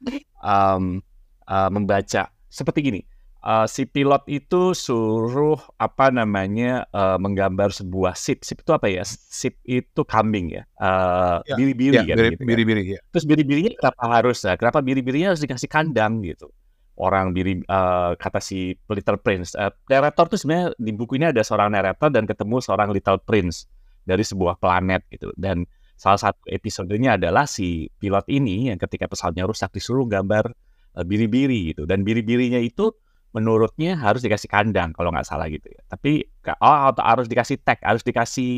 [0.43, 1.03] em,
[1.49, 3.03] eh, membaca seperti gini.
[3.39, 8.43] eh, si pilot itu suruh apa namanya eh, menggambar sebuah sip.
[8.47, 9.03] Sip itu apa ya?
[9.07, 10.63] Sip itu kambing ya.
[10.79, 12.47] Eh, Ya, biri-biri Ya, kan biri- gitu kan.
[12.51, 13.01] biri-biri ya.
[13.15, 14.39] Terus biri-birinya kenapa harus?
[14.47, 16.51] Nah, kenapa biri-birinya harus dikasih kandang gitu?
[16.99, 19.55] Orang biri eh, kata si Little Prince.
[19.55, 23.71] Eh, narrator tuh sebenarnya di buku ini ada seorang narrator dan ketemu seorang Little Prince
[24.03, 25.31] dari sebuah planet gitu.
[25.39, 25.63] Dan
[25.95, 30.51] salah satu episodenya adalah si pilot ini yang ketika pesawatnya rusak disuruh gambar
[30.99, 31.87] eh, biri-biri gitu.
[31.87, 32.91] Dan biri-birinya itu
[33.31, 35.81] menurutnya harus dikasih kandang kalau nggak salah gitu ya.
[35.87, 36.25] Tapi
[36.59, 38.55] oh atau harus dikasih tag, harus dikasih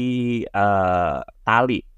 [0.49, 1.90] eh, tali.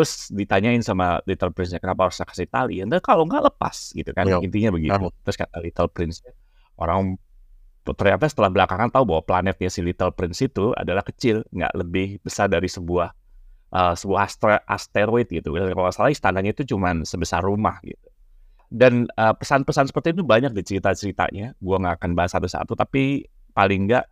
[0.00, 2.80] Terus ditanyain sama Little Prince kenapa harus kasih tali?
[2.80, 4.40] Ya, "Ntar kalau nggak lepas gitu kan Iya.
[4.40, 4.96] intinya begitu.
[4.96, 5.12] Kamu.
[5.28, 6.24] Terus kata Little Prince
[6.80, 7.20] orang
[7.84, 12.48] ternyata setelah belakangan tahu bahwa planetnya si Little Prince itu adalah kecil, nggak lebih besar
[12.48, 13.12] dari sebuah
[13.76, 15.52] eh, sebuah astre- asteroid gitu.
[15.52, 18.08] Kalau nggak salah istananya itu cuman sebesar rumah gitu.
[18.72, 21.60] Dan eh, pesan-pesan seperti itu banyak di cerita-ceritanya.
[21.60, 24.08] Gua nggak akan bahas satu-satu, tapi paling nggak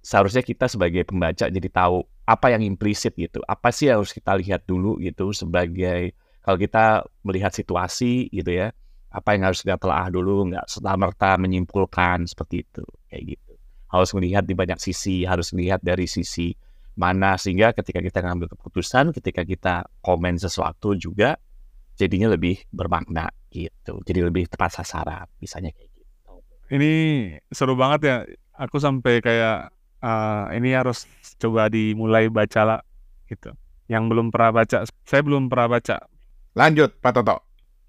[0.00, 3.42] seharusnya kita sebagai pembaca jadi tahu apa yang implisit gitu.
[3.42, 6.14] Apa sih yang harus kita lihat dulu gitu sebagai
[6.46, 8.70] kalau kita melihat situasi gitu ya.
[9.10, 13.52] Apa yang harus kita telah dulu, nggak serta-merta menyimpulkan seperti itu kayak gitu.
[13.90, 16.54] Harus melihat di banyak sisi, harus melihat dari sisi
[16.94, 21.34] mana sehingga ketika kita ngambil keputusan, ketika kita komen sesuatu juga
[21.98, 23.98] jadinya lebih bermakna gitu.
[24.06, 26.32] Jadi lebih tepat sasaran, misalnya kayak gitu.
[26.70, 26.92] Ini
[27.50, 28.16] seru banget ya.
[28.54, 31.04] Aku sampai kayak eh, ini harus
[31.40, 32.80] coba dimulai baca lah
[33.28, 33.52] gitu.
[33.90, 35.96] Yang belum pernah baca, saya belum pernah baca.
[36.54, 37.36] Lanjut, Pak Toto.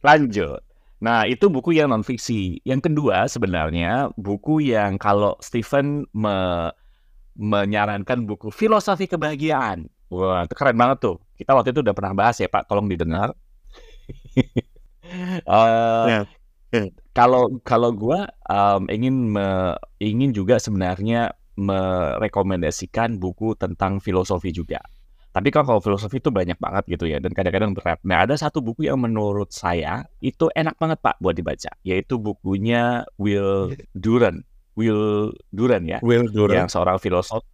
[0.02, 0.62] Lanjut.
[1.02, 2.62] Nah, itu buku yang non fiksi.
[2.62, 6.74] Yang kedua sebenarnya buku yang kalau Stephen me-
[7.38, 9.88] menyarankan buku filosofi kebahagiaan.
[10.12, 11.18] Wah, itu keren banget tuh.
[11.40, 12.68] Kita waktu itu udah pernah bahas ya, Pak.
[12.70, 13.34] Tolong didengar.
[15.48, 16.08] Eh,
[16.72, 16.88] Ya.
[17.12, 24.80] Kalau kalau gua em, ingin me- ingin juga sebenarnya merekomendasikan buku tentang filosofi juga.
[25.32, 28.04] Tapi kan kalau filosofi itu banyak banget gitu ya dan kadang-kadang berat.
[28.04, 33.08] Nah, ada satu buku yang menurut saya itu enak banget Pak buat dibaca, yaitu bukunya
[33.16, 34.44] Will Durant.
[34.76, 36.68] Will Durant ya, Will Durant.
[36.68, 37.48] yang seorang filosof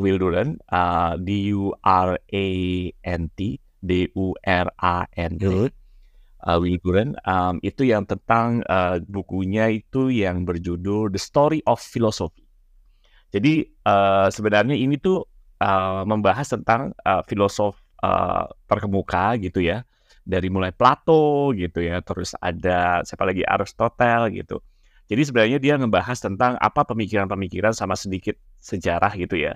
[0.00, 2.46] Will Durant, uh, D U R A
[3.04, 5.68] N T, D U R A N T.
[6.40, 11.84] Uh, Will Durant um, itu yang tentang uh, bukunya itu yang berjudul The Story of
[11.84, 12.48] Philosophy.
[13.30, 15.22] Jadi uh, sebenarnya ini tuh
[15.62, 19.86] uh, membahas tentang uh, filosof uh, terkemuka gitu ya,
[20.26, 24.58] dari mulai Plato gitu ya, terus ada siapa lagi Aristotle gitu.
[25.10, 29.54] Jadi sebenarnya dia ngebahas tentang apa pemikiran-pemikiran sama sedikit sejarah gitu ya.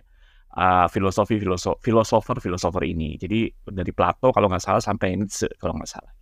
[0.55, 3.19] Uh, filosofi filosof filosofer filosofer ini.
[3.19, 6.15] Jadi dari Plato kalau nggak salah sampai Nietzsche kalau nggak salah.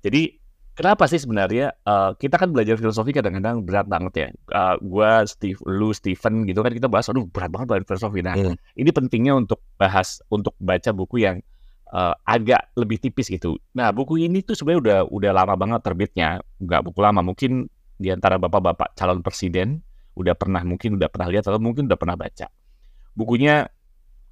[0.00, 0.45] Jadi
[0.76, 4.28] kenapa sih sebenarnya eh, kita kan belajar filosofi kadang-kadang berat banget ya.
[4.30, 8.20] Eh, gua, Steve, lu, Stephen gitu kan kita bahas, aduh berat banget belajar filosofi.
[8.20, 8.54] Nah, Hmm.
[8.76, 11.40] ini pentingnya untuk bahas, untuk baca buku yang
[11.90, 13.56] uh, agak lebih tipis gitu.
[13.72, 16.28] Nah, buku ini tuh sebenarnya udah udah lama banget terbitnya,
[16.60, 19.80] nggak buku lama, mungkin di antara bapak-bapak calon presiden
[20.16, 22.48] udah pernah mungkin udah pernah lihat atau mungkin udah pernah baca.
[23.16, 23.68] Bukunya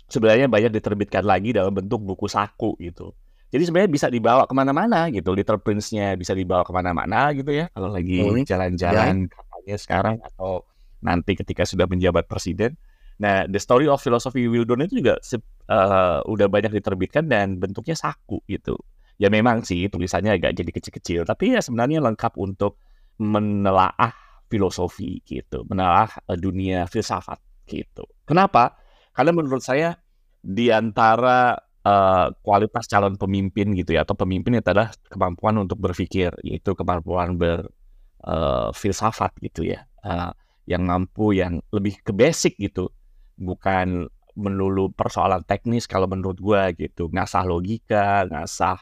[0.09, 3.17] sebenarnya banyak diterbitkan lagi dalam bentuk buku saku gitu.
[3.55, 7.71] Jadi sebenarnya bisa dibawa ke mana-mana gitu, Little Prince-nya bisa dibawa ke mana-mana gitu ya,
[7.71, 10.67] kalau lagi Hmm, jalan-jalan katanya sekarang atau
[10.99, 12.75] nanti ketika sudah menjabat presiden.
[13.23, 18.43] Nah, The Story of Philosophy Wildon itu juga eh, udah banyak diterbitkan dan bentuknya saku
[18.51, 18.75] gitu.
[19.23, 22.83] Ya memang sih tulisannya agak jadi kecil-kecil, tapi ya sebenarnya lengkap untuk
[23.23, 24.11] menelaah
[24.51, 27.39] filosofi gitu, menelaah eh, dunia filsafat
[27.71, 28.03] gitu.
[28.27, 28.75] Kenapa?
[29.15, 29.95] Karena menurut saya
[30.43, 36.33] di antara eh, kualitas calon pemimpin gitu ya atau pemimpin itu adalah kemampuan untuk berpikir,
[36.43, 40.31] yaitu kemampuan berfilsafat gitu ya, Eh,
[40.69, 42.93] yang mampu yang lebih ke basic gitu,
[43.41, 48.81] bukan melulu persoalan teknis kalau menurut gua gitu, ngasah logika, ngasah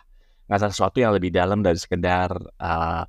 [0.51, 3.03] ngasah sesuatu yang lebih dalam dari sekedar eh,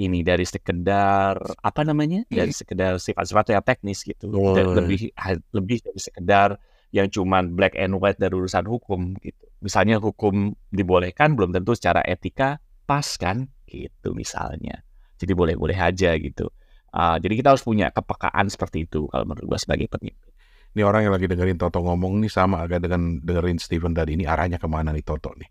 [0.00, 2.24] ini dari sekedar apa namanya?
[2.32, 4.32] Dari sekedar sifat-sifat yang teknis gitu.
[4.32, 5.12] Oh, lebih
[5.52, 6.56] lebih dari sekedar
[6.90, 12.02] yang cuman black and white dari urusan hukum gitu misalnya hukum dibolehkan belum tentu secara
[12.06, 14.82] etika pas kan gitu misalnya
[15.20, 16.50] jadi boleh-boleh aja gitu
[16.90, 20.34] Ah, jadi kita harus punya kepekaan seperti itu kalau menurut gua sebagai pemimpin
[20.74, 24.14] Ini orang yang lagi dengerin Toto ngomong nih sama agak dengan dengerin Steven tadi.
[24.14, 25.50] Ini arahnya ke mana nih Toto nih?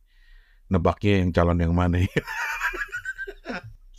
[0.72, 2.08] Nebaknya yang calon yang mana ya?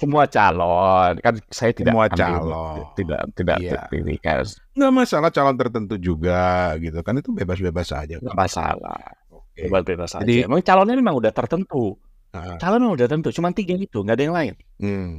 [0.01, 2.77] semua calon kan saya tidak Semua ambil- calon.
[2.97, 3.71] tidak tidak Iya.
[3.77, 6.41] terpilih kan Nggak masalah calon tertentu juga
[6.77, 8.17] gitu kan itu bebas-bebas aja.
[8.17, 9.69] nggak masalah Oke.
[9.69, 10.25] bebas-bebas saja.
[10.25, 12.01] Jadi- Emang calonnya memang udah tertentu.
[12.31, 12.57] Ah.
[12.57, 14.55] Calon memang udah tertentu, cuma tiga itu, nggak ada yang lain.
[14.79, 15.15] Hmm.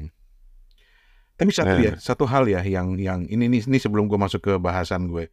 [1.35, 1.83] Tapi satu Nah.
[1.83, 5.29] ya, satu hal ya yang yang ini ini, ini sebelum gue masuk ke bahasan gue,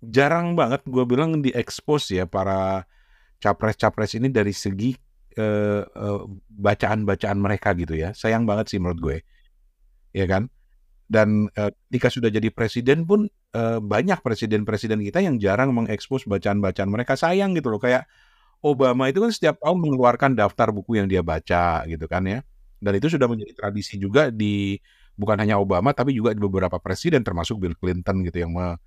[0.00, 2.86] jarang banget gue bilang diekspos ya para
[3.36, 4.96] capres-capres ini dari segi
[6.54, 8.14] bacaan-bacaan mereka gitu ya.
[8.14, 9.16] Sayang banget sih menurut gue,
[10.14, 10.46] ya kan?
[11.10, 16.88] Dan eh, ketika sudah jadi presiden pun eh, banyak presiden-presiden kita yang jarang mengekspos bacaan-bacaan
[16.90, 17.14] mereka.
[17.18, 18.08] Sayang gitu loh, kayak
[18.64, 22.40] Obama itu kan setiap tahun mengeluarkan daftar buku yang dia baca gitu kan ya.
[22.80, 24.80] Dan itu sudah menjadi tradisi juga di
[25.14, 28.78] bukan hanya Obama tapi juga di beberapa presiden termasuk Bill Clinton gitu yang me-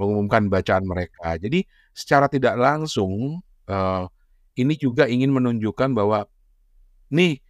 [0.00, 1.38] mengumumkan bacaan mereka.
[1.38, 1.62] Jadi
[1.94, 3.38] secara tidak langsung
[3.70, 4.04] eh,
[4.58, 6.26] ini juga ingin menunjukkan bahwa
[7.10, 7.42] nih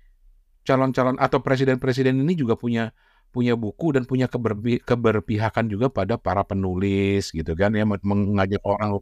[0.67, 2.93] calon-calon atau presiden-presiden ini juga punya
[3.31, 8.63] punya buku dan punya keberpi- keberpihakan juga pada para penulis gitu kan ya meng- mengajak
[8.67, 8.99] orang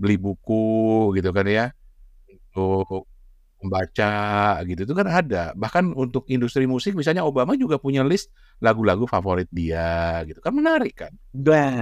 [0.00, 1.64] beli buku gitu kan ya
[2.28, 3.06] untuk
[3.62, 4.12] membaca
[4.66, 4.80] gitu.
[4.86, 5.54] Itu kan ada.
[5.54, 10.42] Bahkan untuk industri musik misalnya Obama juga punya list lagu-lagu favorit dia gitu.
[10.42, 11.12] Kan menarik kan?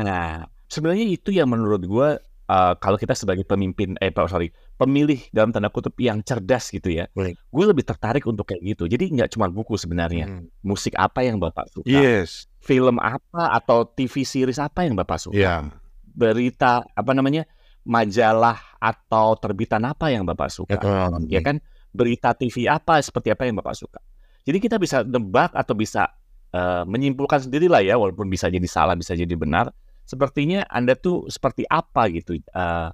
[0.04, 2.08] Nah, sebenarnya itu yang menurut gua
[2.50, 6.90] eh, kalau kita sebagai pemimpin, eh Pak sorry, pemilih dalam tanda kutip yang cerdas gitu
[6.90, 7.38] ya, Baik.
[7.38, 8.90] gue lebih tertarik untuk kayak gitu.
[8.90, 10.50] Jadi nggak cuma buku sebenarnya, Hmm.
[10.66, 15.38] musik apa yang bapak suka, yes film apa atau TV series apa yang bapak suka,
[15.38, 15.54] ya
[16.10, 17.46] berita apa namanya,
[17.86, 20.76] majalah atau terbitan apa yang bapak suka.
[21.30, 21.56] ya kan
[21.90, 23.98] berita TV apa seperti apa yang bapak suka.
[24.44, 26.10] Jadi kita bisa nebak atau bisa
[26.50, 29.70] eh, menyimpulkan sendiri lah ya, walaupun bisa jadi salah, bisa jadi benar.
[30.10, 32.88] Sepertinya anda tuh seperti apa gitu eh,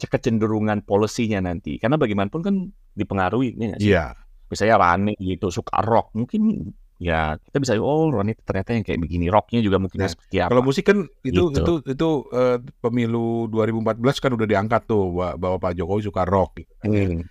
[0.00, 1.76] kecenderungan polisinya nanti.
[1.76, 2.54] Karena bagaimanapun kan
[2.96, 3.92] dipengaruhi, ini sih?
[3.92, 4.16] iya
[4.48, 6.72] Misalnya Rani gitu suka rock, mungkin
[7.02, 10.48] ya kita bisa oh Rani ternyata yang kayak begini rocknya juga mungkin Nah, seperti apa.
[10.52, 11.60] Kalau musik kan itu Gitu.
[11.60, 16.60] itu itu eh, pemilu 2014 kan udah diangkat tuh bahwa, Pak Jokowi suka rock.
[16.64, 16.72] Gitu.
[16.80, 17.06] kan ya.
[17.08, 17.22] Hmm.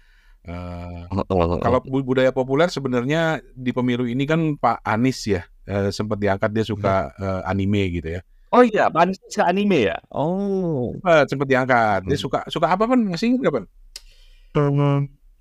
[0.43, 1.07] Oh,
[1.63, 6.51] kalau bu- budaya populer sebenarnya di pemilu ini kan Pak Anies ya eh, sempat diangkat
[6.51, 8.21] dia suka eh, anime gitu ya.
[8.53, 9.97] Oh iya, Pak Anies suka anime ya?
[10.13, 10.93] Oh.
[11.25, 12.05] Sempat diangkat.
[12.05, 12.21] Dia Hmm.
[12.21, 13.01] suka suka apa kan?
[13.01, 13.63] Masih ingat kapan?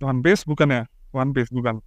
[0.01, 0.83] One Piece bukan ya?
[1.13, 1.85] One Piece bukan.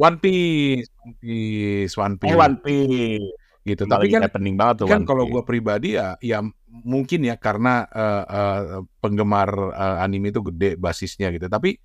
[0.00, 2.32] One Piece, One Piece, One Piece.
[2.32, 3.36] Oh, One Piece.
[3.60, 3.84] gitu.
[3.84, 7.84] Tapi Tapi kan happening banget tuh kan kalau gue pribadi ya ya mungkin ya karena
[7.92, 11.76] eh, eh, penggemar eh, anime itu gede basisnya gitu tapi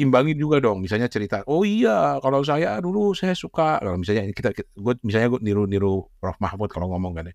[0.00, 4.56] imbangin juga dong misalnya cerita oh iya kalau saya dulu saya suka kalau misalnya kita
[4.56, 7.34] gue misalnya gue niru-niru Prof Mahfud kalau ngomong kan ya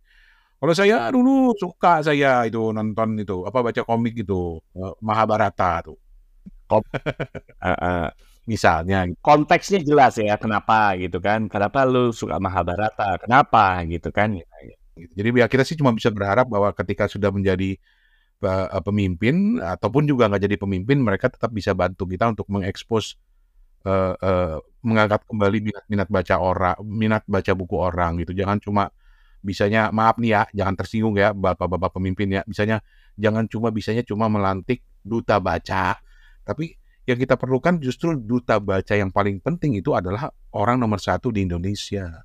[0.59, 5.97] kalau saya dulu suka saya itu nonton itu apa baca komik gitu eh, Mahabharata tuh
[7.59, 8.07] Eh, eh,
[8.47, 14.37] misalnya konteksnya jelas ya kenapa gitu kan kenapa lu suka Mahabharata kenapa gitu kan.
[14.99, 17.79] Jadi ya kita sih cuma bisa berharap bahwa ketika sudah menjadi
[18.43, 23.15] uh, pemimpin ataupun juga nggak jadi pemimpin, mereka tetap bisa bantu kita untuk mengekspos,
[23.87, 28.35] uh, uh, mengangkat kembali minat-minat baca orang, minat baca buku orang gitu.
[28.35, 28.91] Jangan cuma
[29.39, 32.41] bisanya maaf nih ya, jangan tersinggung ya bapak-bapak pemimpin ya.
[32.47, 32.83] Bisanya
[33.15, 35.99] jangan cuma bisanya cuma melantik duta baca,
[36.45, 36.75] tapi
[37.09, 41.41] Yang kita perlukan justru duta baca yang paling penting itu adalah orang nomor satu di
[41.41, 42.21] Indonesia.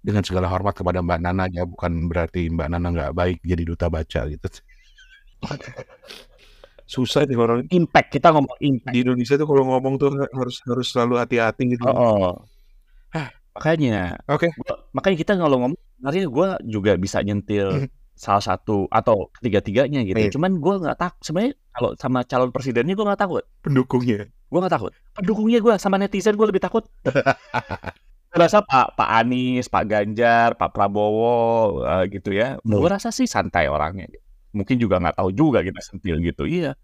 [0.00, 3.92] Dengan segala hormat kepada Mbak Nana ya, bukan berarti Mbak Nana nggak baik jadi duta
[3.92, 4.48] baca gitu.
[6.88, 8.92] Susah nih orang Impact kita ngomong impact.
[8.92, 11.84] di Indonesia tuh kalau ngomong tuh harus harus selalu hati-hati gitu.
[11.84, 12.40] Oh,
[13.12, 13.28] Hah.
[13.54, 14.50] Makanya, Oke.
[14.58, 20.18] gua- makanya kita kalau ngomong, sebenarnya gue juga bisa nyentil salah satu atau ketiga-tiganya gitu.
[20.18, 20.30] Iya.
[20.34, 21.20] Cuman gue nggak takut.
[21.22, 23.42] Sebenarnya kalau sama calon presidennya gue nggak takut.
[23.62, 24.30] Pendukungnya.
[24.50, 24.92] Gue nggak takut.
[25.18, 26.86] Pendukungnya gue sama netizen gue lebih takut.
[28.34, 32.58] Rasa Pak Pak Anies, Pak Ganjar, Pak Prabowo eh, gitu ya.
[32.66, 34.10] Gue rasa sih santai orangnya.
[34.50, 36.42] Mungkin juga nggak tahu juga kita sentil gitu.
[36.46, 36.74] Iya.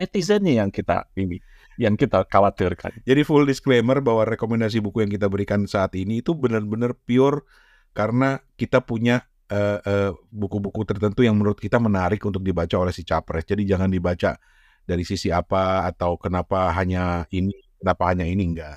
[0.00, 1.40] Netizennya yang kita ini,
[1.80, 3.00] yang kita khawatirkan.
[3.08, 7.48] Jadi full disclaimer bahwa rekomendasi buku yang kita berikan saat ini itu benar-benar pure
[7.96, 13.00] karena kita punya eh, eh, buku-buku tertentu yang menurut kita menarik untuk dibaca oleh si
[13.00, 13.48] capres.
[13.48, 14.36] Jadi jangan dibaca
[14.84, 18.76] dari sisi apa atau kenapa hanya ini, kenapa hanya ini enggak.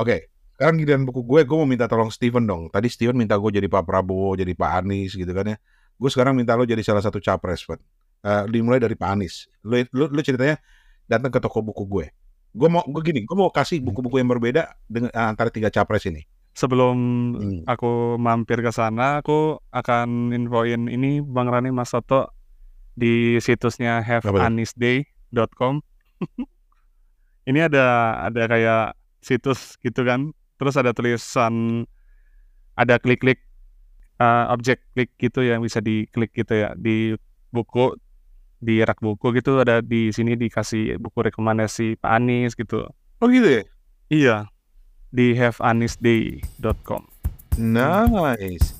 [0.00, 2.72] Oke, sekarang giliran buku gue, gue mau minta tolong Steven dong.
[2.72, 5.56] Tadi Steven minta gue jadi Pak Prabowo, jadi Pak Anies gitu kan ya.
[6.00, 7.78] Gue sekarang minta lo jadi salah satu capres, Fen.
[8.24, 9.46] Eh, dimulai dari Pak Anies.
[9.62, 10.56] Lo, lo, lo ceritanya
[11.08, 12.06] datang ke toko buku gue.
[12.52, 16.04] Gue mau, gue gini, gue mau kasih buku-buku yang berbeda dengan eh, antara tiga capres
[16.06, 16.24] ini.
[16.52, 16.96] Sebelum
[17.38, 17.60] Hmm.
[17.70, 22.28] aku mampir ke sana, aku akan infoin ini Bang Rani Mas Soto
[22.98, 25.80] di situsnya haveanisday.com.
[27.48, 28.84] ini ada ada kayak
[29.22, 30.34] situs gitu kan.
[30.58, 31.86] Terus ada tulisan
[32.74, 33.38] ada klik-klik
[34.18, 37.14] eh, objek klik gitu yang bisa diklik gitu ya di
[37.54, 37.94] buku
[38.58, 42.84] di rak buku gitu ada di sini dikasih buku rekomendasi Pak Anies gitu.
[43.18, 43.62] Oh gitu ya?
[44.08, 44.36] Iya.
[45.08, 47.02] Di haveanisday.com.
[47.56, 48.74] Nice.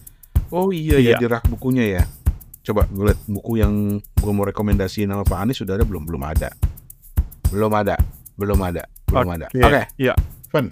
[0.49, 1.19] Oh iya, ya Iya.
[1.19, 2.05] di rak bukunya ya.
[2.63, 6.05] Coba gue lihat buku yang gue mau rekomendasi nama Pak Anies sudah ada belum?
[6.05, 6.53] Belum ada.
[7.49, 7.97] Belum ada.
[8.37, 8.83] Belum ada.
[9.09, 9.47] Belum ada.
[9.49, 9.83] Oke, Oke.
[9.97, 10.15] iya.
[10.53, 10.69] Fen.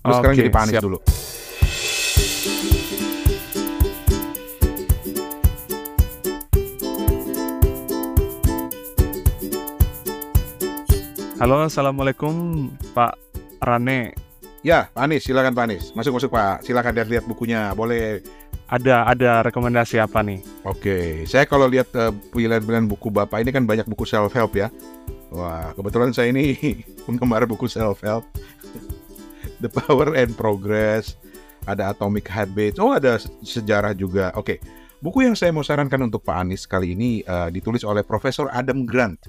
[0.00, 0.84] Lu sekarang Oke, jadi Pak Anies siap.
[0.84, 0.98] dulu.
[11.40, 13.16] Halo, assalamualaikum Pak
[13.64, 14.12] Rane.
[14.60, 15.88] Ya, Pak Anies, silakan Pak Anies.
[15.96, 16.68] Masuk-masuk Pak.
[16.68, 17.72] Silakan lihat-lihat bukunya.
[17.72, 18.20] Boleh.
[18.68, 20.44] Ada ada rekomendasi apa nih?
[20.68, 24.68] Oke, saya kalau lihat eh, pilihan-pilihan buku Bapak ini kan banyak buku self help ya.
[25.32, 26.60] Wah, kebetulan saya ini
[27.08, 28.28] penggemar buku self help.
[29.64, 31.16] The Power and Progress,
[31.64, 32.76] ada Atomic Habits.
[32.76, 34.28] Oh, ada se- sejarah juga.
[34.36, 34.60] Oke.
[35.00, 38.84] Buku yang saya mau sarankan untuk Pak Anies kali ini eh, ditulis oleh Profesor Adam
[38.84, 39.24] Grant.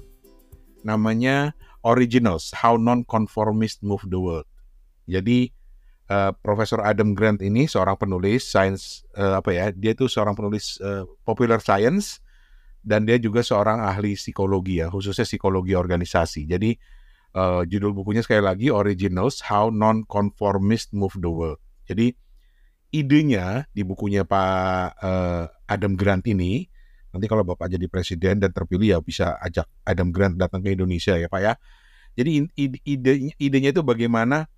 [0.84, 4.48] Namanya Originals: How Non-Conformists Move the World.
[5.06, 5.50] Jadi
[6.08, 9.66] eh, Profesor Adam Grant ini seorang penulis sains eh, apa ya?
[9.74, 12.22] Dia itu seorang penulis eh, popular science
[12.82, 16.46] dan dia juga seorang ahli psikologi ya, khususnya psikologi organisasi.
[16.46, 16.70] Jadi
[17.34, 21.60] eh, judul bukunya sekali lagi Originals: How Non-Conformists Move the World.
[21.86, 22.14] Jadi
[22.92, 26.68] idenya di bukunya Pak eh, Adam Grant ini
[27.12, 31.14] nanti kalau Bapak jadi presiden dan terpilih ya bisa ajak Adam Grant datang ke Indonesia
[31.14, 31.52] ya Pak ya.
[32.12, 34.48] Jadi ide idenya, idenya itu bagaimana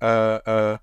[0.00, 0.74] eh, eh,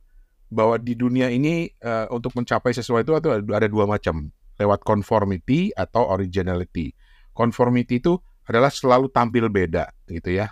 [0.49, 6.09] bahwa di dunia ini eh, untuk mencapai sesuatu itu ada, dua macam lewat conformity atau
[6.13, 6.93] originality.
[7.35, 10.49] Conformity itu adalah selalu tampil beda gitu ya.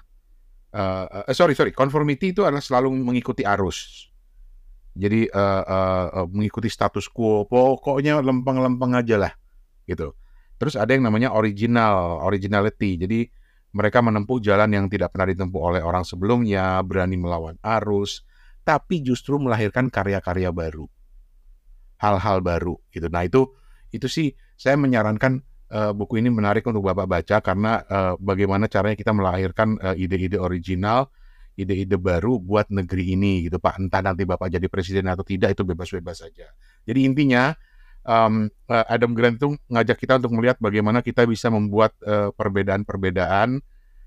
[0.74, 4.10] Eh, eh, sorry sorry, conformity itu adalah selalu mengikuti arus.
[4.94, 9.34] Jadi eh, eh, eh, mengikuti status quo, pokoknya lempeng-lempeng aja lah
[9.90, 10.14] gitu.
[10.58, 12.96] Terus ada yang namanya original, originality.
[13.00, 13.20] Jadi
[13.74, 18.22] mereka menempuh jalan yang tidak pernah ditempuh oleh orang sebelumnya, berani melawan arus,
[18.64, 20.88] tapi justru melahirkan karya-karya baru,
[22.00, 23.10] hal-hal baru gitu.
[23.10, 23.50] Nah itu
[23.90, 25.42] itu sih saya menyarankan
[25.74, 30.38] eh, buku ini menarik untuk bapak baca karena eh, bagaimana caranya kita melahirkan eh, ide-ide
[30.38, 31.10] original,
[31.58, 33.82] ide-ide baru buat negeri ini gitu pak.
[33.82, 36.48] Entah nanti bapak jadi presiden atau tidak itu bebas-bebas saja.
[36.86, 37.52] Jadi intinya
[38.08, 43.64] eh, Adam Grant itu ngajak kita untuk melihat bagaimana kita bisa membuat eh, perbedaan-perbedaan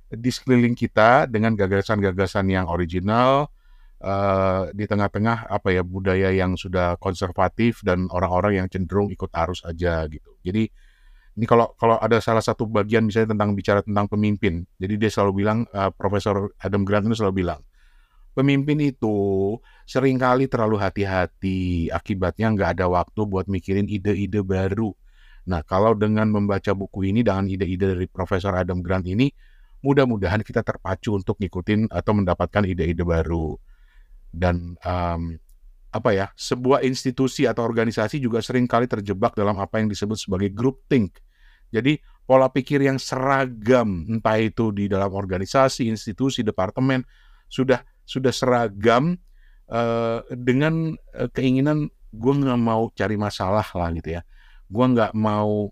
[0.06, 3.50] di sekeliling kita dengan gagasan-gagasan yang original
[3.98, 9.64] eh, di tengah-tengah apa ya budaya yang sudah konservatif dan orang-orang yang cenderung ikut arus
[9.66, 10.36] aja gitu.
[10.44, 10.68] Jadi
[11.36, 15.44] ini kalau kalau ada salah satu bagian misalnya tentang bicara tentang pemimpin, jadi dia selalu
[15.44, 17.60] bilang eh, Profesor Adam Grant itu selalu bilang
[18.36, 19.16] pemimpin itu
[19.86, 24.90] sering kali terlalu hati-hati, akibatnya nggak ada waktu buat mikirin ide-ide baru.
[25.46, 29.30] Nah, kalau dengan membaca buku ini dengan ide-ide dari Profesor Adam Grant ini,
[29.86, 33.54] mudah-mudahan kita terpacu untuk ngikutin atau mendapatkan ide-ide baru.
[34.26, 35.38] Dan em,
[35.94, 40.50] apa ya, sebuah institusi atau organisasi juga sering kali terjebak dalam apa yang disebut sebagai
[40.50, 41.22] group think.
[41.70, 47.06] Jadi pola pikir yang seragam, entah itu di dalam organisasi, institusi, departemen,
[47.46, 49.14] sudah sudah seragam
[49.70, 54.22] uh, dengan uh, keinginan gue nggak mau cari masalah lah gitu ya.
[54.66, 55.70] Gue nggak mau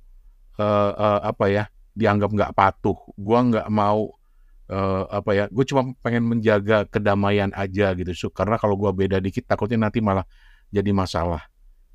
[0.58, 1.64] uh, uh, apa ya
[1.94, 2.98] dianggap nggak patuh.
[3.16, 4.12] Gue nggak mau
[4.70, 5.44] uh, apa ya.
[5.50, 8.10] Gue cuma pengen menjaga kedamaian aja gitu.
[8.14, 10.26] So, karena kalau gue beda dikit takutnya nanti malah
[10.70, 11.46] jadi masalah.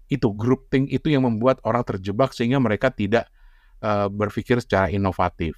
[0.10, 3.30] Itu grouping itu yang membuat orang terjebak sehingga mereka tidak
[3.86, 5.56] uh, berpikir secara inovatif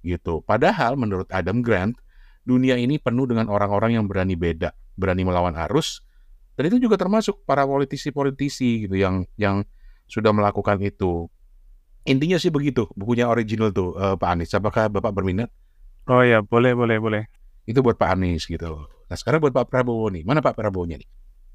[0.00, 0.40] gitu.
[0.44, 1.96] Padahal menurut Adam Grant
[2.44, 6.02] dunia ini penuh dengan orang-orang yang berani beda, berani melawan arus,
[6.58, 9.64] dan itu juga termasuk para politisi-politisi gitu yang yang
[10.10, 11.30] sudah melakukan itu.
[12.04, 14.52] Intinya sih begitu, bukunya original tuh uh, Pak Anies.
[14.56, 15.52] Apakah Bapak berminat?
[16.08, 17.22] Oh ya, boleh, boleh, boleh.
[17.68, 18.88] Itu buat Pak Anies gitu.
[18.88, 21.08] Nah sekarang buat Pak Prabowo nih, mana Pak Prabowo-nya nih?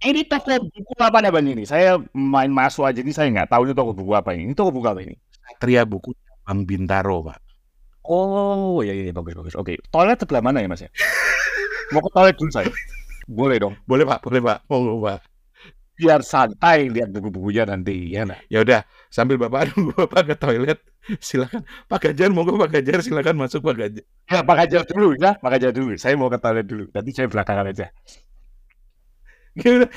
[0.06, 1.64] Ini toko buku apa nih ini?
[1.66, 4.52] Saya main masuk aja ini saya nggak tahu ini toko buku apa ini.
[4.52, 5.16] Ini toko buku apa ini?
[5.46, 6.14] Satria Buku
[6.46, 7.40] Bang Bintaro, Pak.
[8.06, 9.54] Oh iya iya bagus bagus.
[9.58, 10.90] Oke, toilet sebelah mana ya Mas ya?
[11.94, 12.70] Mau ke toilet dulu saya.
[13.26, 13.76] Boleh dong.
[13.90, 14.58] Boleh Pak, boleh Pak.
[14.70, 15.20] Monggo Pak.
[15.96, 18.36] Biar santai lihat buku-bukunya nanti ya nah.
[18.52, 20.80] Ya udah, sambil Bapak nunggu Bapak ke toilet,
[21.24, 24.04] silakan Pak Ganjar monggo Pak Ganjar silakan masuk Pak Ganjar.
[24.28, 25.96] Ya Pak Ganjar dulu ya, Pak Ganjar dulu.
[25.96, 26.92] Saya mau ke toilet dulu.
[26.92, 27.88] Nanti saya belakangan aja.
[29.56, 29.88] Gimana?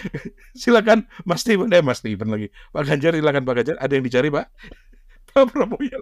[0.54, 2.46] silakan Mas Steven, eh Mas Steven lagi.
[2.70, 3.76] Pak Ganjar silakan Pak Ganjar.
[3.82, 4.46] Ada yang dicari Pak?
[5.34, 5.98] Pak Prabowo ya,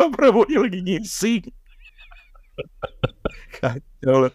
[0.00, 1.44] Pak Prabowo lagi ngisi.
[3.60, 4.32] Kacau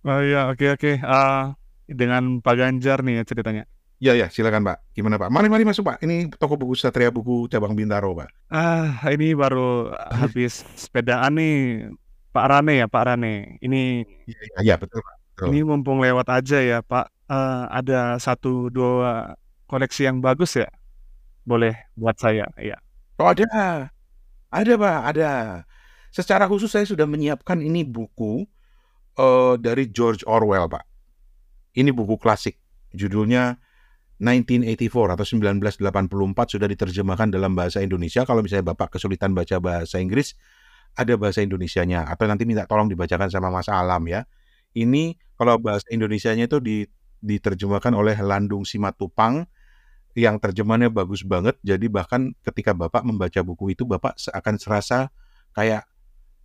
[0.00, 0.92] Oh iya, oke oke.
[1.04, 1.52] Uh,
[1.84, 3.64] dengan Pak Ganjar nih ya ceritanya.
[4.00, 4.96] Ya ya, silakan Pak.
[4.96, 5.28] Gimana Pak?
[5.28, 6.00] Mari mari masuk Pak.
[6.00, 8.32] Ini toko buku Satria Buku cabang Bintaro Pak.
[8.48, 11.56] Ah, ini baru habis sepedaan nih
[12.32, 13.60] Pak Rane ya, Pak Rane.
[13.60, 15.16] Ini ya, ya, ya betul Pak.
[15.36, 15.44] Betul.
[15.52, 17.12] Ini mumpung lewat aja ya Pak.
[17.28, 19.36] Uh, ada satu dua
[19.68, 20.72] koleksi yang bagus ya.
[21.44, 22.80] Boleh buat saya, ya.
[23.20, 23.44] Oh ada.
[24.48, 25.30] Ada Pak, ada.
[26.08, 28.48] Secara khusus saya sudah menyiapkan ini buku
[29.20, 30.84] uh, dari George Orwell, Pak.
[31.76, 32.56] Ini buku klasik.
[32.90, 33.60] Judulnya
[34.20, 38.24] 1984 atau 1984 sudah diterjemahkan dalam bahasa Indonesia.
[38.24, 40.34] Kalau misalnya Bapak kesulitan baca bahasa Inggris,
[40.98, 42.08] ada bahasa Indonesianya.
[42.10, 44.26] Atau nanti minta tolong dibacakan sama Mas Alam ya.
[44.74, 46.58] Ini kalau bahasa Indonesianya itu
[47.22, 49.46] diterjemahkan oleh Landung Simatupang
[50.18, 51.54] yang terjemahannya bagus banget.
[51.62, 55.14] Jadi bahkan ketika Bapak membaca buku itu, Bapak akan serasa
[55.54, 55.86] kayak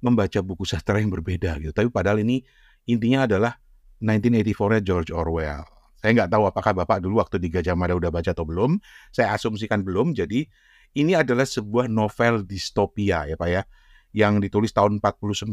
[0.06, 1.74] membaca buku sastra yang berbeda gitu.
[1.74, 2.46] Tapi padahal ini
[2.86, 3.58] intinya adalah
[4.02, 5.66] 1984-nya George Orwell.
[6.00, 8.78] Saya nggak tahu apakah Bapak dulu waktu di Gajah Mada udah baca atau belum.
[9.10, 10.14] Saya asumsikan belum.
[10.14, 10.46] Jadi
[10.96, 13.66] ini adalah sebuah novel distopia ya Pak ya.
[14.14, 15.50] Yang ditulis tahun 49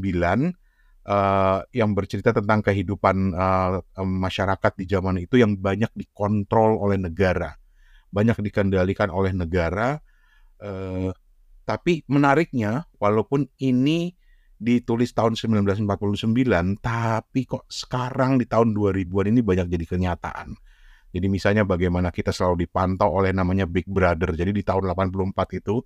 [1.09, 7.57] uh, yang bercerita tentang kehidupan uh, masyarakat di zaman itu yang banyak dikontrol oleh negara.
[8.13, 9.99] Banyak dikendalikan oleh negara.
[10.63, 11.11] Uh,
[11.63, 14.15] tapi menariknya, walaupun ini
[14.63, 20.55] ditulis tahun 1949, tapi kok sekarang di tahun 2000-an ini banyak jadi kenyataan.
[21.13, 24.33] Jadi misalnya bagaimana kita selalu dipantau oleh namanya Big Brother.
[24.33, 25.83] Jadi di tahun 84 itu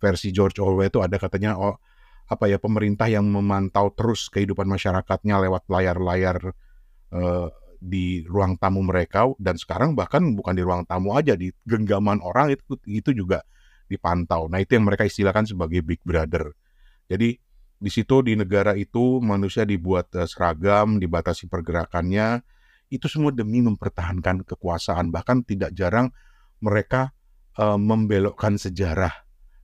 [0.00, 1.78] versi George Orwell itu ada katanya oh
[2.24, 6.38] apa ya pemerintah yang memantau terus kehidupan masyarakatnya lewat layar-layar
[7.12, 7.48] uh,
[7.78, 12.56] di ruang tamu mereka dan sekarang bahkan bukan di ruang tamu aja di genggaman orang
[12.56, 13.44] itu itu juga
[13.86, 14.48] dipantau.
[14.48, 16.50] Nah, itu yang mereka istilahkan sebagai Big Brother.
[17.04, 17.36] Jadi
[17.84, 22.40] di situ di negara itu manusia dibuat uh, seragam, dibatasi pergerakannya,
[22.88, 25.12] itu semua demi mempertahankan kekuasaan.
[25.12, 26.08] Bahkan tidak jarang
[26.64, 27.12] mereka
[27.60, 29.12] uh, membelokkan sejarah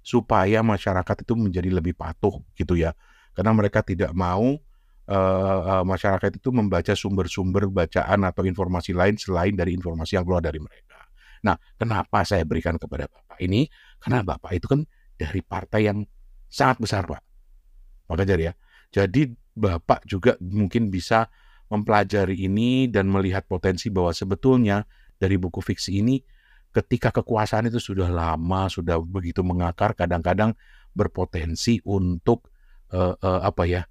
[0.04, 2.92] supaya masyarakat itu menjadi lebih patuh gitu ya.
[3.32, 4.60] Karena mereka tidak mau
[5.08, 10.44] uh, uh, masyarakat itu membaca sumber-sumber bacaan atau informasi lain selain dari informasi yang keluar
[10.44, 11.08] dari mereka.
[11.40, 13.64] Nah, kenapa saya berikan kepada Bapak ini?
[13.96, 14.84] Karena Bapak itu kan
[15.16, 16.04] dari partai yang
[16.52, 17.29] sangat besar, Pak.
[18.10, 18.52] Pak Ganjar ya.
[18.90, 21.30] Jadi Bapak juga mungkin bisa
[21.70, 24.82] mempelajari ini dan melihat potensi bahwa sebetulnya
[25.14, 26.18] dari buku fiksi ini
[26.74, 30.54] ketika kekuasaan itu sudah lama, sudah begitu mengakar, kadang-kadang
[30.90, 32.50] berpotensi untuk
[32.90, 33.82] uh, uh, apa ya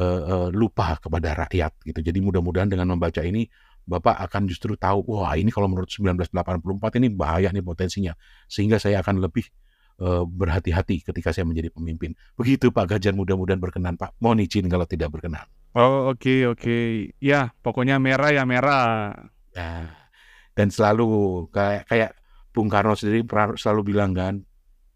[0.00, 2.00] uh, uh, lupa kepada rakyat gitu.
[2.00, 3.44] Jadi mudah-mudahan dengan membaca ini
[3.86, 8.18] Bapak akan justru tahu, wah ini kalau menurut 1984 ini bahaya nih potensinya,
[8.50, 9.46] sehingga saya akan lebih
[10.28, 12.12] berhati-hati ketika saya menjadi pemimpin.
[12.36, 14.12] Begitu Pak Ganjar mudah-mudahan berkenan Pak.
[14.20, 15.48] Mohon izin kalau tidak berkenan.
[15.72, 16.60] Oh oke okay, oke.
[16.60, 16.86] Okay.
[17.20, 19.12] Ya pokoknya merah ya merah.
[19.56, 19.92] Ya.
[20.56, 22.10] Dan selalu kayak kayak
[22.52, 23.24] Bung Karno sendiri
[23.60, 24.40] selalu bilang kan,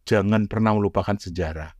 [0.08, 1.72] jangan pernah melupakan sejarah.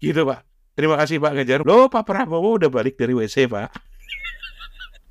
[0.00, 0.40] Gitu Pak.
[0.76, 1.60] Terima kasih Pak Ganjar.
[1.64, 3.68] Loh Pak Prabowo udah balik dari WC Pak.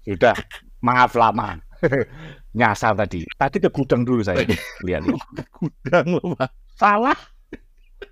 [0.06, 0.38] Sudah.
[0.82, 1.62] Maaf lama.
[2.58, 3.26] Nyasar tadi.
[3.38, 4.46] Tadi ke gudang dulu saya.
[4.86, 5.02] Lihat.
[5.38, 6.50] Ke gudang loh Pak.
[6.78, 7.18] Salah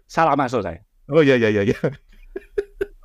[0.06, 0.80] salah masuk saya.
[1.10, 1.64] Oh iya iya iya.
[1.66, 1.78] iya.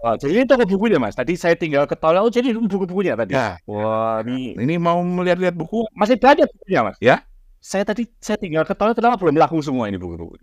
[0.05, 1.17] Oh, jadi ini toko bukunya mas.
[1.17, 2.21] Tadi saya tinggal ke toilet.
[2.21, 3.33] Oh jadi buku-bukunya tadi.
[3.33, 3.57] Ya.
[3.65, 5.89] Wah ini Ini mau melihat-lihat buku?
[5.97, 7.01] masih banyak bukunya mas.
[7.01, 7.25] Ya.
[7.65, 10.37] Saya tadi saya tinggal ke toilet kenapa belum laku semua ini buku-buku.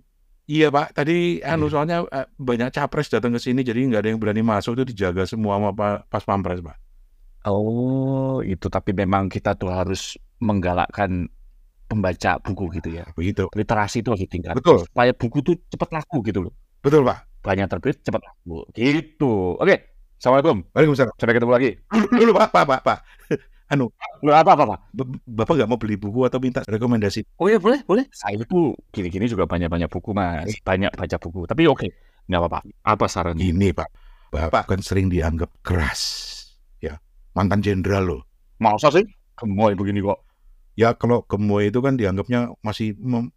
[0.49, 4.17] Iya Pak, tadi anu soalnya eh, banyak capres datang ke sini jadi nggak ada yang
[4.17, 6.75] berani masuk itu dijaga semua sama pa- pas pampres Pak.
[7.45, 11.29] Oh itu tapi memang kita tuh harus menggalakkan
[11.91, 13.03] pembaca buku gitu ya.
[13.11, 13.51] Begitu.
[13.51, 14.55] Literasi itu harus tingkat.
[14.55, 16.53] Betul, Supaya buku tuh cepat laku gitu loh.
[16.79, 17.43] betul Pak.
[17.43, 18.63] Banyak terbit cepat laku.
[18.71, 19.59] Gitu.
[19.59, 19.75] Oke.
[20.15, 20.63] Assalamualaikum.
[20.71, 21.13] Waalaikumsalam.
[21.19, 21.69] Sampai ketemu lagi.
[21.91, 22.99] Dulu Pak, Pak, Pak, Pak.
[23.71, 23.87] Anu,
[24.19, 24.79] Lu apa apa pak?
[25.23, 27.23] Bapak nggak mau beli buku atau minta rekomendasi?
[27.39, 28.03] Oh iya boleh boleh.
[28.11, 30.51] Saya itu gini-gini juga banyak-banyak buku mas.
[30.59, 31.47] Banyak baca buku.
[31.47, 31.87] Tapi oke.
[32.27, 32.59] Nggak apa-apa.
[32.83, 33.47] Apa sarannya?
[33.47, 33.89] Ini Pak,
[34.35, 36.01] Bapak kan sering dianggap keras,
[36.83, 36.99] ya
[37.31, 38.21] mantan jenderal loh.
[38.59, 39.07] Masa sih?
[39.39, 40.19] Gemoy begini kok.
[40.79, 43.31] Ya kalau gemoy itu kan dianggapnya masih mem-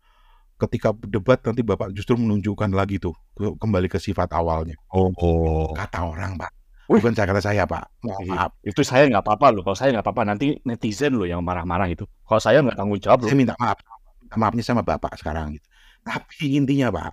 [0.55, 4.79] ketika debat nanti Bapak justru menunjukkan lagi tuh ke- kembali ke sifat awalnya.
[4.95, 5.75] Oh, oh.
[5.75, 6.51] Kata orang Pak,
[6.87, 7.03] Wih.
[7.03, 7.85] bukan saya kata saya Pak.
[8.07, 8.51] Mohon maaf.
[8.63, 9.63] Itu saya nggak apa-apa loh.
[9.67, 12.07] Kalau saya nggak apa-apa nanti netizen loh yang marah-marah itu.
[12.23, 13.29] Kalau saya nggak tanggung jawab loh.
[13.29, 13.79] Saya minta maaf,
[14.23, 15.67] minta maafnya sama Bapak sekarang gitu.
[16.07, 17.13] Tapi intinya Pak,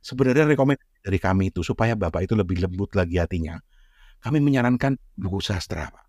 [0.00, 3.60] sebenarnya rekomendasi dari kami itu supaya Bapak itu lebih lembut lagi hatinya.
[4.18, 6.04] Kami menyarankan buku sastra Pak.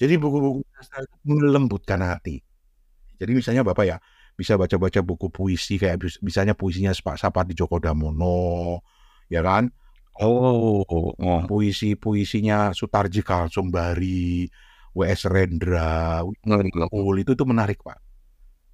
[0.00, 2.42] Jadi buku-buku sastra itu melembutkan hati.
[3.22, 3.96] Jadi misalnya Bapak ya
[4.34, 8.82] bisa baca-baca buku puisi kayak misalnya puisinya Pak Sapardi Djoko Damono,
[9.30, 9.70] ya kan?
[10.18, 11.40] Oh, oh.
[11.46, 14.50] Puisi-puisinya Sutarji Kalsumbari,
[14.92, 15.30] W.S.
[15.30, 16.20] Rendra,
[16.90, 17.96] Ul itu itu menarik Pak.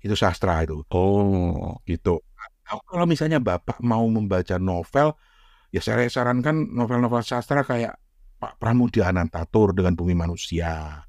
[0.00, 0.80] Itu sastra itu.
[0.90, 2.24] Oh, gitu.
[2.34, 5.14] Nah, kalau misalnya Bapak mau membaca novel,
[5.70, 8.00] ya saya sarankan novel-novel sastra kayak
[8.38, 11.04] Pak Pramudia Anantatur dengan Bumi Manusia.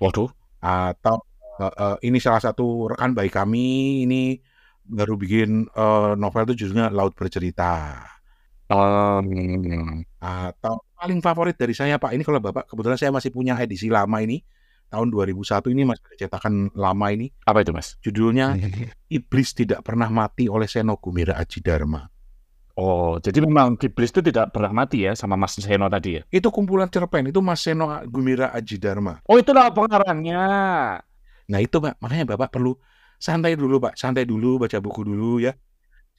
[0.00, 0.28] waduh.
[0.64, 1.20] Atau
[1.60, 4.38] eh, eh, ini salah satu rekan baik kami ini
[4.84, 8.00] baru bikin eh, novel itu judulnya Laut Bercerita.
[8.64, 13.92] Um, Atau paling favorit dari saya Pak, ini kalau Bapak kebetulan saya masih punya edisi
[13.92, 14.40] lama ini
[14.88, 17.98] tahun 2001 ini masih ada cetakan lama ini apa itu mas?
[17.98, 18.54] judulnya
[19.10, 22.08] Iblis Tidak Pernah Mati oleh Seno Gumira Aji Dharma.
[22.74, 26.22] Oh, jadi memang Kiblis itu tidak pernah mati ya sama Mas Seno tadi ya?
[26.26, 29.22] Itu kumpulan cerpen, itu Mas Seno Gumira Aji Dharma.
[29.30, 30.42] Oh, itulah pengarangnya.
[31.50, 32.76] Nah itu Pak, makanya Bapak perlu
[33.20, 35.52] santai dulu Pak, santai dulu, baca buku dulu ya.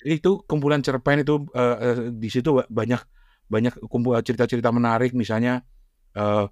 [0.01, 3.01] Jadi itu kumpulan cerpen itu eh, eh, di situ banyak
[3.45, 5.61] banyak kumpul cerita-cerita menarik, misalnya
[6.17, 6.45] eh,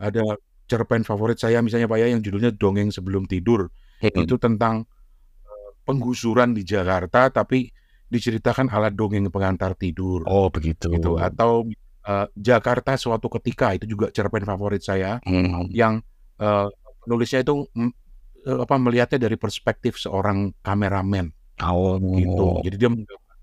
[0.00, 0.24] ada
[0.70, 3.66] cerpen favorit saya misalnya Pak ya yang judulnya Dongeng Sebelum Tidur.
[4.00, 4.86] Itu tentang
[5.44, 7.68] eh, penggusuran di Jakarta tapi
[8.10, 10.26] diceritakan ala dongeng pengantar tidur.
[10.26, 10.90] Oh, begitu.
[10.90, 11.62] gitu atau
[12.06, 15.70] eh, Jakarta suatu ketika itu juga cerpen favorit saya Hmm.
[15.70, 16.02] yang
[16.42, 16.66] eh,
[17.06, 17.90] penulisnya itu eh,
[18.46, 22.64] apa melihatnya dari perspektif seorang kameramen Oh, gitu.
[22.64, 23.36] Jadi dia menggambarkan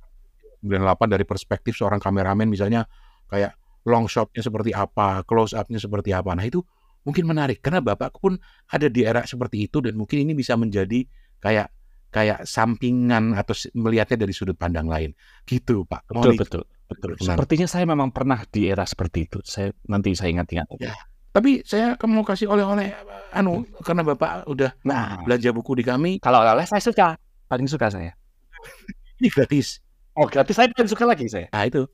[0.66, 2.90] 98 dari perspektif seorang kameramen misalnya
[3.30, 3.54] kayak
[3.86, 6.34] long shotnya seperti apa, close upnya seperti apa.
[6.34, 6.66] Nah itu
[7.06, 8.36] mungkin menarik karena bapak pun
[8.74, 11.06] ada di era seperti itu dan mungkin ini bisa menjadi
[11.40, 11.72] kayak
[12.12, 15.14] kayak sampingan atau melihatnya dari sudut pandang lain
[15.46, 16.04] gitu pak.
[16.10, 17.12] Betul, betul, betul.
[17.16, 17.36] Benar.
[17.38, 19.40] Sepertinya saya memang pernah di era seperti itu.
[19.46, 20.68] Saya nanti saya ingat-ingat.
[20.82, 20.96] Ya.
[21.38, 22.98] Tapi saya akan mau kasih oleh-oleh
[23.30, 27.14] anu karena bapak udah Nah, belanja buku di kami kalau oleh saya suka,
[27.46, 28.18] paling suka saya.
[29.22, 29.78] ini gratis.
[30.18, 31.46] Oh, gratis saya paling suka lagi saya.
[31.54, 31.86] Nah itu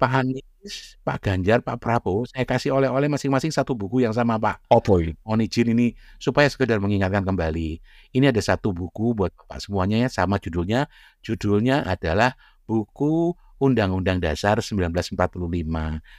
[0.00, 4.64] Pak Anies, Pak Ganjar, Pak Prabowo, saya kasih oleh-oleh masing-masing satu buku yang sama Pak.
[4.72, 5.12] Oh boy.
[5.28, 7.76] Mohon izin ini supaya sekedar mengingatkan kembali.
[8.16, 10.88] Ini ada satu buku buat Bapak semuanya ya sama judulnya.
[11.20, 12.32] Judulnya adalah
[12.64, 15.16] buku Undang-Undang Dasar 1945.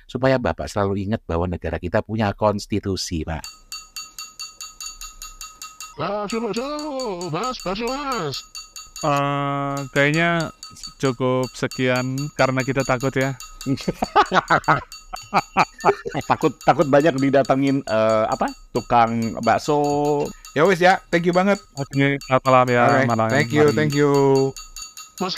[0.10, 3.44] Supaya Bapak selalu ingat bahwa negara kita punya konstitusi, Pak.
[5.98, 8.36] Masuk, masuk, mas, masuk, mas.
[9.02, 10.54] Eh, kayaknya
[10.98, 13.34] cukup sekian karena kita takut ya.
[16.30, 20.24] takut takut banyak didatangin eh, apa tukang bakso
[20.58, 21.62] Ya wes ya, thank you banget.
[21.78, 22.82] Oke, selamat malam ya.
[22.90, 23.30] Alright, malam.
[23.30, 24.10] Thank you, thank you.
[25.22, 25.38] Mas.